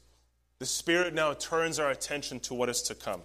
The 0.59 0.65
Spirit 0.65 1.13
now 1.13 1.33
turns 1.33 1.79
our 1.79 1.89
attention 1.89 2.39
to 2.41 2.53
what 2.53 2.69
is 2.69 2.81
to 2.83 2.95
come. 2.95 3.21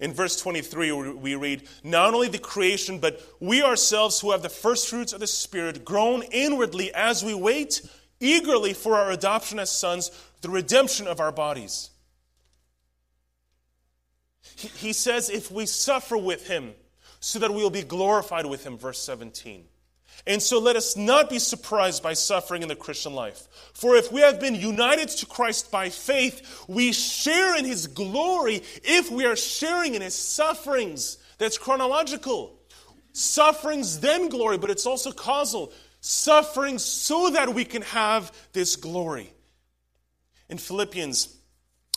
In 0.00 0.12
verse 0.12 0.40
23, 0.40 0.92
we 0.92 1.34
read, 1.34 1.68
Not 1.82 2.12
only 2.12 2.28
the 2.28 2.38
creation, 2.38 2.98
but 2.98 3.20
we 3.40 3.62
ourselves 3.62 4.20
who 4.20 4.30
have 4.32 4.42
the 4.42 4.48
first 4.48 4.88
fruits 4.88 5.12
of 5.12 5.20
the 5.20 5.26
Spirit 5.26 5.84
groan 5.84 6.22
inwardly 6.30 6.92
as 6.94 7.24
we 7.24 7.34
wait 7.34 7.82
eagerly 8.20 8.72
for 8.72 8.96
our 8.96 9.10
adoption 9.10 9.58
as 9.58 9.70
sons, 9.70 10.10
the 10.40 10.50
redemption 10.50 11.06
of 11.06 11.20
our 11.20 11.32
bodies. 11.32 11.90
He, 14.56 14.68
he 14.68 14.92
says, 14.92 15.30
If 15.30 15.50
we 15.50 15.66
suffer 15.66 16.16
with 16.16 16.46
him, 16.46 16.74
so 17.20 17.38
that 17.38 17.50
we 17.50 17.62
will 17.62 17.70
be 17.70 17.82
glorified 17.82 18.46
with 18.46 18.64
him, 18.64 18.78
verse 18.78 18.98
17. 19.00 19.64
And 20.26 20.42
so 20.42 20.58
let 20.58 20.76
us 20.76 20.96
not 20.96 21.28
be 21.28 21.38
surprised 21.38 22.02
by 22.02 22.14
suffering 22.14 22.62
in 22.62 22.68
the 22.68 22.76
Christian 22.76 23.14
life. 23.14 23.48
For 23.74 23.96
if 23.96 24.10
we 24.10 24.20
have 24.22 24.40
been 24.40 24.54
united 24.54 25.08
to 25.08 25.26
Christ 25.26 25.70
by 25.70 25.90
faith, 25.90 26.64
we 26.68 26.92
share 26.92 27.56
in 27.56 27.64
his 27.64 27.86
glory 27.86 28.62
if 28.82 29.10
we 29.10 29.24
are 29.24 29.36
sharing 29.36 29.94
in 29.94 30.02
his 30.02 30.14
sufferings. 30.14 31.18
That's 31.38 31.58
chronological. 31.58 32.58
Sufferings, 33.12 34.00
then 34.00 34.28
glory, 34.28 34.58
but 34.58 34.70
it's 34.70 34.86
also 34.86 35.12
causal. 35.12 35.72
Suffering 36.06 36.78
so 36.78 37.30
that 37.30 37.52
we 37.52 37.64
can 37.64 37.82
have 37.82 38.32
this 38.52 38.76
glory. 38.76 39.32
In 40.48 40.58
Philippians 40.58 41.36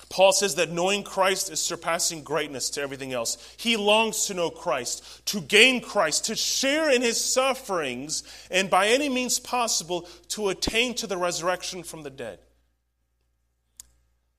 Paul 0.09 0.31
says 0.31 0.55
that 0.55 0.71
knowing 0.71 1.03
Christ 1.03 1.51
is 1.51 1.59
surpassing 1.59 2.23
greatness 2.23 2.71
to 2.71 2.81
everything 2.81 3.13
else. 3.13 3.37
He 3.57 3.77
longs 3.77 4.25
to 4.25 4.33
know 4.33 4.49
Christ, 4.49 5.25
to 5.27 5.39
gain 5.39 5.81
Christ, 5.81 6.25
to 6.25 6.35
share 6.35 6.89
in 6.89 7.03
his 7.03 7.23
sufferings, 7.23 8.23
and 8.49 8.71
by 8.71 8.87
any 8.87 9.07
means 9.07 9.39
possible 9.39 10.09
to 10.29 10.49
attain 10.49 10.95
to 10.95 11.07
the 11.07 11.17
resurrection 11.17 11.83
from 11.83 12.01
the 12.01 12.09
dead. 12.09 12.39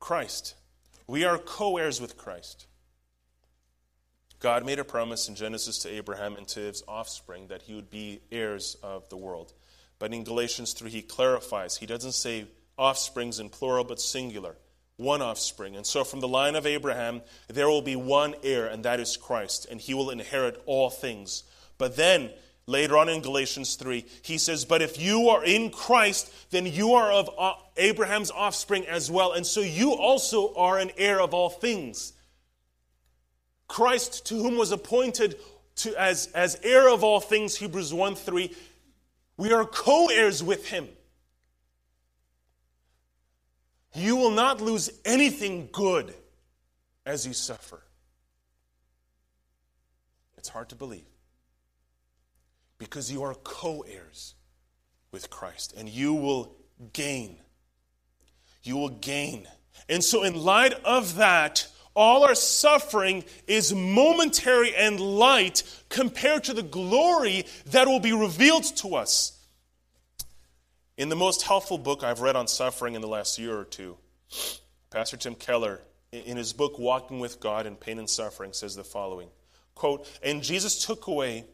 Christ. 0.01 0.57
We 1.07 1.25
are 1.25 1.39
co 1.39 1.77
heirs 1.77 2.01
with 2.01 2.17
Christ. 2.17 2.67
God 4.41 4.65
made 4.65 4.79
a 4.79 4.85
promise 4.85 5.29
in 5.29 5.35
Genesis 5.35 5.79
to 5.81 5.89
Abraham 5.91 6.35
and 6.35 6.49
to 6.49 6.61
his 6.61 6.83
offspring 6.89 7.49
that 7.49 7.63
he 7.63 7.75
would 7.75 7.91
be 7.91 8.21
heirs 8.33 8.77
of 8.83 9.09
the 9.09 9.17
world. 9.17 9.53
But 10.01 10.13
in 10.13 10.25
Galatians 10.25 10.73
3, 10.73 10.91
he 10.91 11.03
clarifies. 11.03 11.77
He 11.77 11.87
doesn't 11.87 12.15
say 12.15 12.47
offsprings 12.77 13.39
in 13.39 13.51
plural, 13.51 13.85
but 13.85 14.01
singular 14.01 14.57
one 15.01 15.23
offspring. 15.23 15.77
And 15.77 15.87
so, 15.87 16.05
from 16.05 16.21
the 16.21 16.29
line 16.29 16.55
of 16.55 16.67
Abraham, 16.67 17.23
there 17.49 17.69
will 17.69 17.83
be 17.83 17.97
one 17.97 18.35
heir, 18.43 18.67
and 18.67 18.85
that 18.85 19.01
is 19.01 19.17
Christ, 19.17 19.67
and 19.71 19.81
he 19.81 19.95
will 19.95 20.11
inherit 20.11 20.63
all 20.67 20.91
things. 20.91 21.45
But 21.79 21.97
then, 21.97 22.31
later 22.67 22.99
on 22.99 23.09
in 23.09 23.23
Galatians 23.23 23.77
3, 23.77 24.05
he 24.23 24.39
says, 24.39 24.65
But 24.65 24.83
if 24.83 25.01
you 25.01 25.31
are 25.31 25.43
in 25.43 25.71
Christ, 25.71 26.33
then 26.51 26.67
you 26.67 26.95
are 26.95 27.11
of 27.11 27.31
uh, 27.39 27.55
Abraham's 27.77 28.31
offspring 28.31 28.87
as 28.87 29.11
well, 29.11 29.33
and 29.33 29.47
so 29.47 29.61
you 29.61 29.93
also 29.93 30.55
are 30.55 30.79
an 30.79 30.91
heir 30.97 31.21
of 31.21 31.33
all 31.33 31.51
things. 31.51 32.13
Christ, 33.69 34.27
to 34.27 34.35
whom 34.35 34.57
was 34.57 34.73
appointed 34.73 35.37
to, 35.77 35.99
as, 35.99 36.27
as 36.35 36.61
heir 36.63 36.91
of 36.91 37.03
all 37.03 37.21
things, 37.21 37.57
Hebrews 37.57 37.95
1 37.95 38.17
3, 38.17 38.55
we 39.41 39.55
are 39.55 39.65
co 39.65 40.09
heirs 40.13 40.43
with 40.43 40.69
him. 40.69 40.87
You 43.95 44.17
will 44.17 44.33
not 44.33 44.61
lose 44.61 44.91
anything 45.03 45.71
good 45.73 46.13
as 47.07 47.27
you 47.27 47.33
suffer. 47.33 47.81
It's 50.37 50.51
hard 50.51 50.69
to 50.69 50.77
believe 50.77 51.07
because 52.77 53.11
you 53.11 53.23
are 53.23 53.33
co 53.33 53.81
heirs 53.81 54.35
with 55.11 55.31
Christ 55.31 55.73
and 55.75 55.89
you 55.89 56.13
will 56.13 56.55
gain. 56.93 57.39
You 58.63 58.77
will 58.77 58.91
gain. 58.91 59.49
And 59.89 60.05
so, 60.05 60.23
in 60.23 60.35
light 60.35 60.75
of 60.85 61.17
that, 61.17 61.67
all 61.95 62.25
our 62.25 62.35
suffering 62.35 63.25
is 63.47 63.75
momentary 63.75 64.75
and 64.75 65.01
light 65.01 65.63
compared 65.89 66.45
to 66.45 66.55
the 66.55 66.63
glory 66.63 67.47
that 67.67 67.89
will 67.89 68.01
be 68.01 68.13
revealed 68.13 68.65
to 68.77 68.95
us. 68.95 69.37
In 70.97 71.09
the 71.09 71.17
most 71.17 71.43
helpful 71.43 71.79
book 71.79 72.05
I've 72.05 72.21
read 72.21 72.37
on 72.37 72.47
suffering 72.47 72.95
in 72.95 73.01
the 73.01 73.09
last 73.09 73.39
year 73.39 73.59
or 73.59 73.65
two, 73.65 73.97
Pastor 74.91 75.17
Tim 75.17 75.35
Keller, 75.35 75.81
in 76.13 76.37
his 76.37 76.53
book 76.53 76.79
Walking 76.79 77.21
with 77.21 77.41
God 77.41 77.67
in 77.67 77.77
Pain 77.77 77.99
and 77.99 78.11
Suffering, 78.11 78.53
says 78.53 78.77
the 78.77 78.85
following 78.85 79.29
quote, 79.75 80.07
And 80.23 80.43
Jesus 80.43 80.85
took 80.85 81.07
away 81.07 81.45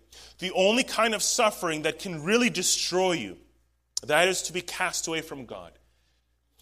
the 0.40 0.50
only 0.52 0.82
kind 0.82 1.14
of 1.14 1.22
suffering 1.22 1.82
that 1.82 1.98
can 2.00 2.24
really 2.24 2.50
destroy 2.50 3.12
you, 3.12 3.36
that 4.04 4.28
is 4.28 4.42
to 4.42 4.52
be 4.52 4.60
cast 4.60 5.06
away 5.06 5.20
from 5.20 5.46
God. 5.46 5.72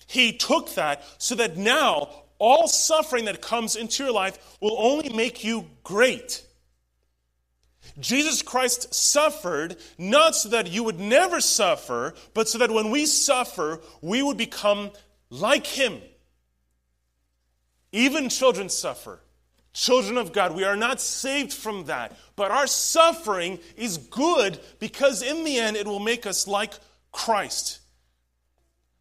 He 0.07 0.33
took 0.37 0.75
that 0.75 1.03
so 1.19 1.35
that 1.37 1.57
now 1.57 2.24
all 2.45 2.69
suffering 2.69 3.25
that 3.25 3.41
comes 3.41 3.75
into 3.75 4.05
your 4.05 4.13
life 4.13 4.59
will 4.61 4.77
only 4.79 5.09
make 5.09 5.43
you 5.43 5.65
great. 5.83 6.45
Jesus 7.99 8.43
Christ 8.43 8.93
suffered 8.93 9.77
not 9.97 10.37
so 10.37 10.51
that 10.51 10.71
you 10.71 10.85
would 10.85 11.01
never 11.01 11.41
suffer, 11.41 12.13
but 12.35 12.47
so 12.47 12.59
that 12.59 12.71
when 12.71 12.91
we 12.91 13.07
suffer, 13.07 13.81
we 14.03 14.23
would 14.23 14.37
become 14.37 14.91
like 15.31 15.67
him. 15.67 16.03
Even 17.93 18.29
children 18.29 18.69
suffer. 18.69 19.21
Children 19.73 20.19
of 20.19 20.35
God, 20.35 20.55
we 20.55 20.65
are 20.65 20.77
not 20.77 21.01
saved 21.01 21.53
from 21.53 21.87
that. 21.87 22.15
But 22.37 22.51
our 22.51 22.67
suffering 22.67 23.59
is 23.75 23.97
good 23.97 24.61
because 24.81 25.23
in 25.23 25.45
the 25.45 25.57
end 25.57 25.79
it 25.79 25.87
will 25.87 25.99
make 25.99 26.27
us 26.27 26.47
like 26.47 26.75
Christ. 27.11 27.81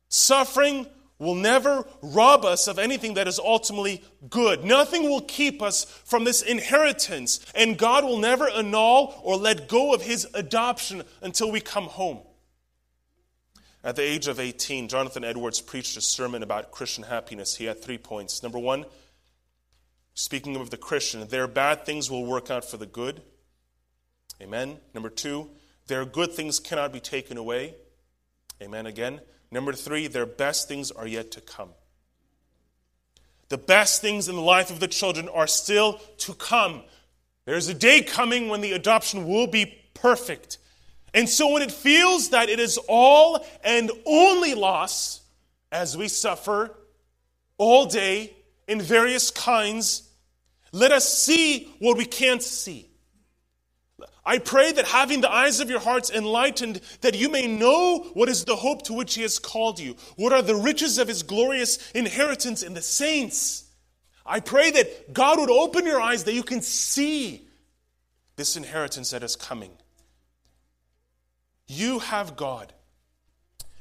Suffering 0.07 0.87
will 1.23 1.35
never 1.35 1.85
rob 2.01 2.45
us 2.45 2.67
of 2.67 2.77
anything 2.77 3.15
that 3.15 3.27
is 3.27 3.39
ultimately 3.39 4.03
good. 4.29 4.63
Nothing 4.63 5.03
will 5.03 5.21
keep 5.21 5.61
us 5.61 5.85
from 6.05 6.23
this 6.23 6.41
inheritance, 6.41 7.39
and 7.55 7.77
God 7.77 8.03
will 8.03 8.19
never 8.19 8.47
annul 8.49 9.19
or 9.23 9.37
let 9.37 9.67
go 9.67 9.93
of 9.93 10.01
his 10.01 10.27
adoption 10.33 11.03
until 11.21 11.51
we 11.51 11.61
come 11.61 11.85
home. 11.85 12.19
At 13.83 13.97
the 13.97 14.03
age 14.03 14.27
of 14.27 14.39
18, 14.39 14.87
Jonathan 14.87 15.25
Edwards 15.25 15.59
preached 15.59 15.97
a 15.97 16.01
sermon 16.01 16.41
about 16.41 16.71
Christian 16.71 17.03
happiness. 17.03 17.55
He 17.55 17.65
had 17.65 17.81
three 17.81 17.97
points. 17.97 18.41
Number 18.41 18.59
one, 18.59 18.85
speaking 20.13 20.55
of 20.55 20.69
the 20.69 20.77
Christian, 20.77 21.27
their 21.27 21.47
bad 21.47 21.85
things 21.85 22.09
will 22.09 22.25
work 22.25 22.49
out 22.49 22.63
for 22.63 22.77
the 22.77 22.85
good. 22.85 23.21
Amen. 24.41 24.77
Number 24.93 25.09
two, 25.09 25.49
their 25.87 26.05
good 26.05 26.31
things 26.31 26.59
cannot 26.59 26.93
be 26.93 27.01
taken 27.01 27.37
away. 27.37 27.75
Amen 28.61 28.85
again. 28.85 29.19
Number 29.53 29.71
three, 29.71 30.07
their 30.07 30.25
best 30.25 30.67
things 30.67 30.89
are 30.89 31.05
yet 31.05 31.29
to 31.33 31.41
come. 31.41 31.69
The 33.49 33.57
best 33.59 34.01
things 34.01 34.27
in 34.27 34.33
the 34.33 34.41
life 34.41 34.71
of 34.71 34.79
the 34.79 34.87
children 34.87 35.29
are 35.29 35.45
still 35.45 36.01
to 36.17 36.33
come. 36.33 36.81
There's 37.45 37.67
a 37.67 37.75
day 37.75 38.01
coming 38.01 38.49
when 38.49 38.61
the 38.61 38.71
adoption 38.71 39.27
will 39.27 39.45
be 39.45 39.83
perfect. 39.93 40.57
And 41.13 41.29
so 41.29 41.53
when 41.53 41.61
it 41.61 41.71
feels 41.71 42.29
that 42.29 42.49
it 42.49 42.59
is 42.59 42.79
all 42.89 43.45
and 43.63 43.91
only 44.07 44.55
loss, 44.55 45.21
as 45.71 45.95
we 45.95 46.07
suffer 46.07 46.75
all 47.59 47.85
day 47.85 48.35
in 48.67 48.81
various 48.81 49.29
kinds, 49.29 50.09
let 50.71 50.91
us 50.91 51.15
see 51.15 51.71
what 51.77 51.95
we 51.95 52.05
can't 52.05 52.41
see. 52.41 52.89
I 54.25 54.37
pray 54.37 54.71
that 54.71 54.85
having 54.85 55.21
the 55.21 55.31
eyes 55.31 55.59
of 55.59 55.69
your 55.69 55.81
hearts 55.81 56.09
enlightened, 56.09 56.79
that 57.01 57.15
you 57.15 57.29
may 57.29 57.45
know 57.45 57.99
what 58.13 58.29
is 58.29 58.45
the 58.45 58.55
hope 58.55 58.83
to 58.83 58.93
which 58.93 59.15
He 59.15 59.21
has 59.21 59.37
called 59.37 59.79
you, 59.79 59.97
what 60.15 60.31
are 60.31 60.41
the 60.41 60.55
riches 60.55 60.97
of 60.97 61.09
His 61.09 61.23
glorious 61.23 61.91
inheritance 61.91 62.63
in 62.63 62.73
the 62.73 62.81
saints. 62.81 63.65
I 64.25 64.39
pray 64.39 64.71
that 64.71 65.13
God 65.13 65.39
would 65.39 65.49
open 65.49 65.85
your 65.85 65.99
eyes 65.99 66.23
that 66.23 66.33
you 66.33 66.43
can 66.43 66.61
see 66.61 67.47
this 68.37 68.55
inheritance 68.55 69.11
that 69.11 69.23
is 69.23 69.35
coming. 69.35 69.71
You 71.67 71.99
have 71.99 72.35
God, 72.37 72.73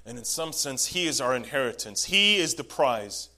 And 0.04 0.18
in 0.18 0.24
some 0.24 0.52
sense, 0.52 0.86
He 0.86 1.06
is 1.06 1.20
our 1.20 1.36
inheritance. 1.36 2.04
He 2.04 2.36
is 2.38 2.54
the 2.54 2.64
prize 2.64 3.28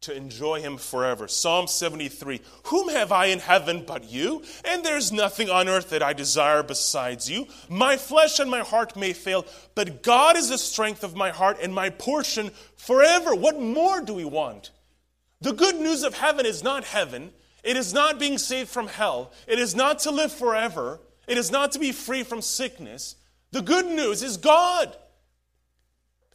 to 0.00 0.16
enjoy 0.16 0.60
Him 0.60 0.76
forever. 0.76 1.26
Psalm 1.26 1.66
73 1.66 2.40
Whom 2.64 2.88
have 2.90 3.10
I 3.10 3.26
in 3.26 3.40
heaven 3.40 3.84
but 3.86 4.08
you? 4.08 4.42
And 4.64 4.84
there's 4.84 5.10
nothing 5.10 5.50
on 5.50 5.68
earth 5.68 5.90
that 5.90 6.02
I 6.02 6.12
desire 6.12 6.62
besides 6.62 7.28
you. 7.28 7.46
My 7.68 7.96
flesh 7.96 8.38
and 8.38 8.50
my 8.50 8.60
heart 8.60 8.96
may 8.96 9.12
fail, 9.12 9.44
but 9.74 10.02
God 10.02 10.36
is 10.36 10.50
the 10.50 10.58
strength 10.58 11.02
of 11.02 11.16
my 11.16 11.30
heart 11.30 11.58
and 11.60 11.74
my 11.74 11.90
portion 11.90 12.50
forever. 12.76 13.34
What 13.34 13.60
more 13.60 14.00
do 14.00 14.14
we 14.14 14.24
want? 14.24 14.70
The 15.40 15.52
good 15.52 15.76
news 15.76 16.02
of 16.02 16.14
heaven 16.14 16.46
is 16.46 16.62
not 16.62 16.84
heaven. 16.84 17.32
It 17.64 17.76
is 17.76 17.92
not 17.92 18.20
being 18.20 18.38
saved 18.38 18.68
from 18.68 18.86
hell. 18.86 19.32
It 19.46 19.58
is 19.58 19.74
not 19.74 20.00
to 20.00 20.10
live 20.10 20.32
forever. 20.32 21.00
It 21.26 21.38
is 21.38 21.50
not 21.50 21.72
to 21.72 21.78
be 21.78 21.92
free 21.92 22.22
from 22.22 22.40
sickness. 22.40 23.16
The 23.50 23.62
good 23.62 23.86
news 23.86 24.22
is 24.22 24.36
God. 24.36 24.96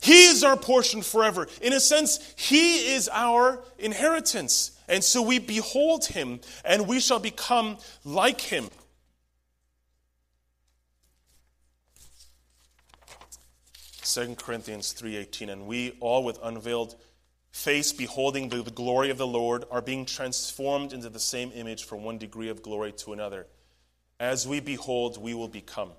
He 0.03 0.25
is 0.25 0.43
our 0.43 0.57
portion 0.57 1.01
forever. 1.01 1.47
In 1.61 1.71
a 1.71 1.79
sense, 1.79 2.19
He 2.35 2.93
is 2.93 3.09
our 3.13 3.63
inheritance. 3.79 4.77
And 4.89 5.01
so 5.01 5.21
we 5.21 5.39
behold 5.39 6.07
Him 6.07 6.41
and 6.65 6.89
we 6.89 6.99
shall 6.99 7.19
become 7.19 7.77
like 8.03 8.41
Him. 8.41 8.69
Second 14.01 14.37
Corinthians 14.37 14.93
3:18 14.93 15.49
and 15.49 15.67
we 15.67 15.95
all 16.01 16.25
with 16.25 16.37
unveiled 16.43 16.97
face 17.53 17.93
beholding 17.93 18.49
the, 18.49 18.61
the 18.61 18.71
glory 18.71 19.09
of 19.09 19.17
the 19.17 19.25
Lord 19.25 19.63
are 19.71 19.81
being 19.81 20.05
transformed 20.05 20.91
into 20.91 21.09
the 21.09 21.19
same 21.19 21.53
image 21.55 21.85
from 21.85 22.03
one 22.03 22.17
degree 22.17 22.49
of 22.49 22.61
glory 22.61 22.91
to 22.91 23.13
another 23.13 23.47
as 24.19 24.45
we 24.45 24.59
behold 24.59 25.17
we 25.17 25.33
will 25.33 25.47
become 25.47 25.91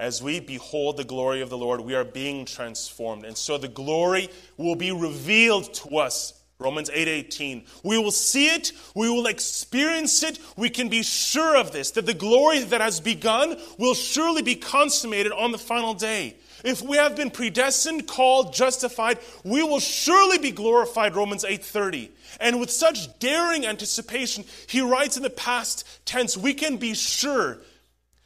as 0.00 0.22
we 0.22 0.40
behold 0.40 0.96
the 0.96 1.04
glory 1.04 1.42
of 1.42 1.50
the 1.50 1.58
Lord, 1.58 1.82
we 1.82 1.94
are 1.94 2.04
being 2.04 2.46
transformed. 2.46 3.26
And 3.26 3.36
so 3.36 3.58
the 3.58 3.68
glory 3.68 4.30
will 4.56 4.74
be 4.74 4.92
revealed 4.92 5.74
to 5.74 5.98
us. 5.98 6.32
Romans 6.58 6.88
8:18. 6.90 7.58
8, 7.58 7.66
we 7.84 7.98
will 7.98 8.10
see 8.10 8.48
it, 8.48 8.72
we 8.94 9.10
will 9.10 9.26
experience 9.26 10.22
it, 10.22 10.38
we 10.56 10.70
can 10.70 10.88
be 10.88 11.02
sure 11.02 11.56
of 11.56 11.72
this 11.72 11.90
that 11.92 12.06
the 12.06 12.14
glory 12.14 12.60
that 12.60 12.80
has 12.80 12.98
begun 13.00 13.58
will 13.78 13.94
surely 13.94 14.42
be 14.42 14.56
consummated 14.56 15.32
on 15.32 15.52
the 15.52 15.58
final 15.58 15.94
day. 15.94 16.36
If 16.64 16.82
we 16.82 16.96
have 16.96 17.16
been 17.16 17.30
predestined, 17.30 18.06
called, 18.06 18.52
justified, 18.52 19.18
we 19.44 19.62
will 19.62 19.80
surely 19.80 20.38
be 20.38 20.50
glorified, 20.50 21.14
Romans 21.14 21.44
8:30. 21.44 22.10
And 22.40 22.58
with 22.58 22.70
such 22.70 23.18
daring 23.18 23.66
anticipation, 23.66 24.44
he 24.66 24.80
writes 24.80 25.18
in 25.18 25.22
the 25.22 25.30
past 25.30 25.84
tense, 26.06 26.38
we 26.38 26.54
can 26.54 26.78
be 26.78 26.94
sure 26.94 27.58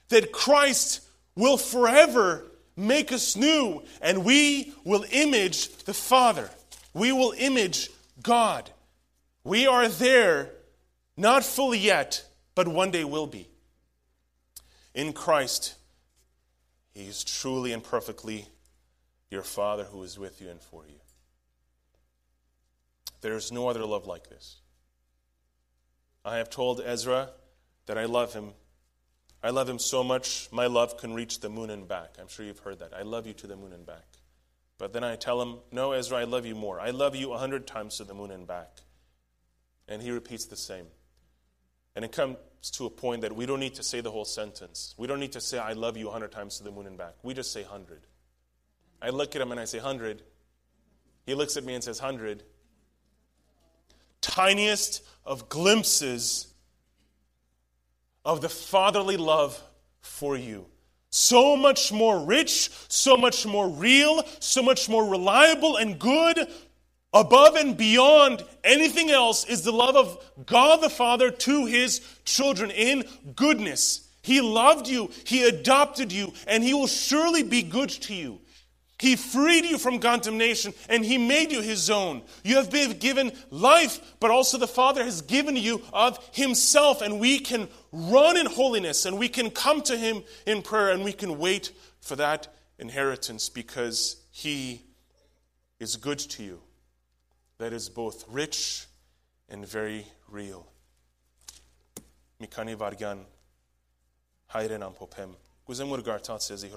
that 0.09 0.33
Christ 0.33 1.01
will 1.37 1.57
forever 1.57 2.45
make 2.77 3.13
us 3.13 3.37
new, 3.37 3.83
and 4.01 4.25
we 4.25 4.73
will 4.85 5.05
image 5.11 5.69
the 5.85 5.95
Father. 5.95 6.51
We 6.93 7.13
will 7.13 7.35
image 7.37 7.91
God. 8.23 8.71
We 9.45 9.67
are 9.67 9.89
there, 9.89 10.51
not 11.17 11.45
fully 11.45 11.79
yet, 11.79 12.25
but 12.55 12.69
one 12.69 12.91
day 12.91 13.05
will 13.05 13.27
be. 13.27 13.49
In 14.95 15.13
Christ, 15.13 15.75
He 16.95 17.03
is 17.07 17.25
truly 17.25 17.73
and 17.73 17.83
perfectly 17.83 18.47
your 19.31 19.43
Father 19.43 19.85
who 19.85 20.03
is 20.03 20.19
with 20.19 20.41
you 20.41 20.49
and 20.49 20.61
for 20.61 20.87
you. 20.87 21.01
There 23.21 23.35
is 23.35 23.51
no 23.51 23.69
other 23.69 23.85
love 23.85 24.07
like 24.07 24.29
this. 24.29 24.61
I 26.25 26.37
have 26.37 26.51
told 26.51 26.81
Ezra 26.81 27.31
that 27.87 27.99
I 27.99 28.05
love 28.05 28.33
him 28.33 28.53
I 29.45 29.51
love 29.51 29.69
him 29.69 29.79
so 29.79 30.03
much, 30.03 30.49
my 30.51 30.67
love 30.69 30.97
can 30.97 31.13
reach 31.13 31.41
the 31.41 31.51
moon 31.51 31.69
and 31.69 31.87
back. 31.87 32.17
I'm 32.19 32.29
sure 32.29 32.47
you've 32.47 32.61
heard 32.61 32.79
that. 32.79 32.95
I 32.95 33.03
love 33.03 33.27
you 33.27 33.35
to 33.35 33.47
the 33.47 33.57
moon 33.57 33.75
and 33.75 33.85
back. 33.85 34.07
But 34.79 34.95
then 34.95 35.05
I 35.05 35.17
tell 35.17 35.41
him, 35.43 35.59
No, 35.71 35.93
Ezra, 35.93 36.17
I 36.17 36.25
love 36.25 36.47
you 36.47 36.55
more. 36.55 36.81
I 36.81 36.91
love 36.91 37.15
you 37.15 37.35
a 37.35 37.37
hundred 37.37 37.67
times 37.67 37.99
to 37.99 38.05
the 38.05 38.15
moon 38.15 38.31
and 38.31 38.47
back. 38.47 38.79
And 39.87 40.01
he 40.01 40.11
repeats 40.11 40.47
the 40.47 40.57
same. 40.57 40.87
And 41.95 42.07
it 42.07 42.11
comes 42.11 42.39
to 42.73 42.87
a 42.87 42.91
point 42.91 43.21
that 43.21 43.37
we 43.37 43.45
don't 43.45 43.61
need 43.61 43.75
to 43.75 43.83
say 43.83 44.01
the 44.01 44.11
whole 44.11 44.25
sentence. 44.25 44.95
We 44.97 45.07
don't 45.07 45.21
need 45.21 45.33
to 45.33 45.43
say, 45.43 45.59
I 45.59 45.75
love 45.75 45.99
you 45.99 46.09
a 46.09 46.11
hundred 46.11 46.33
times 46.33 46.57
to 46.57 46.65
the 46.65 46.71
moon 46.71 46.87
and 46.87 46.97
back. 46.97 47.15
We 47.23 47.35
just 47.35 47.53
say 47.53 47.63
hundred. 47.63 48.01
I 49.03 49.11
look 49.11 49.37
at 49.37 49.43
him 49.43 49.51
and 49.53 49.61
I 49.61 49.67
say, 49.67 49.79
hundred. 49.79 50.23
He 51.27 51.35
looks 51.35 51.59
at 51.59 51.65
me 51.65 51.75
and 51.75 51.85
says, 51.85 51.99
hundred. 51.99 52.45
Tiniest 54.23 55.03
of 55.27 55.51
glimpses 55.51 56.54
of 58.25 58.41
the 58.41 58.49
fatherly 58.49 59.17
love 59.17 59.61
for 60.01 60.37
you. 60.37 60.67
So 61.11 61.57
much 61.57 61.93
more 61.93 62.25
rich, 62.25 62.71
so 62.89 63.17
much 63.17 63.47
more 63.47 63.69
real, 63.69 64.25
so 64.41 64.63
much 64.63 64.89
more 64.89 65.09
reliable 65.09 65.77
and 65.77 65.99
good, 65.99 66.49
above 67.13 67.55
and 67.55 67.77
beyond 67.77 68.45
anything 68.65 69.11
else, 69.11 69.45
is 69.45 69.63
the 69.63 69.73
love 69.73 69.95
of 69.95 70.47
God 70.47 70.81
the 70.81 70.91
Father 70.91 71.31
to 71.31 71.67
his 71.67 72.01
children 72.25 72.71
in 72.71 73.05
goodness. 73.37 74.09
He 74.25 74.41
loved 74.41 74.89
you, 74.89 75.11
He 75.25 75.45
adopted 75.45 76.11
you, 76.11 76.33
and 76.47 76.65
He 76.65 76.73
will 76.73 76.87
surely 76.87 77.43
be 77.43 77.63
good 77.63 77.91
to 77.91 78.15
you. 78.15 78.41
He 78.99 79.17
freed 79.17 79.65
you 79.65 79.79
from 79.79 79.99
condemnation 79.99 80.73
and 80.89 81.05
He 81.05 81.19
made 81.19 81.51
you 81.51 81.61
His 81.61 81.91
own. 81.91 82.23
You 82.45 82.57
have 82.57 82.71
been 82.71 82.99
given 82.99 83.33
life, 83.51 84.15
but 84.21 84.31
also 84.31 84.57
the 84.57 84.69
Father 84.69 85.05
has 85.05 85.21
given 85.23 85.57
you 85.57 85.83
of 85.93 86.19
Himself, 86.33 87.03
and 87.03 87.19
we 87.19 87.39
can 87.41 87.69
run 87.93 88.37
in 88.37 88.47
holiness 88.47 89.05
and 89.05 89.19
we 89.19 89.29
can 89.29 89.51
come 89.51 89.83
to 89.83 89.97
Him 89.97 90.23
in 90.47 90.63
prayer 90.63 90.91
and 90.93 91.05
we 91.05 91.13
can 91.13 91.39
wait 91.39 91.73
for 92.01 92.17
that 92.17 92.55
inheritance 92.79 93.49
because 93.49 94.17
He 94.31 94.83
is 95.81 95.97
good 95.97 96.19
to 96.19 96.43
you. 96.43 96.61
That 97.59 97.73
is 97.73 97.89
both 97.89 98.25
rich 98.29 98.87
and 99.49 99.67
very 99.67 100.07
real. 100.29 100.67
Mikani 102.41 102.77
vargan 102.77 103.21
hayren 104.53 104.83
am 104.85 104.93
popem. 104.93 105.35
Guzem 105.67 105.89
urgar 105.89 106.21
tatsezi 106.23 106.69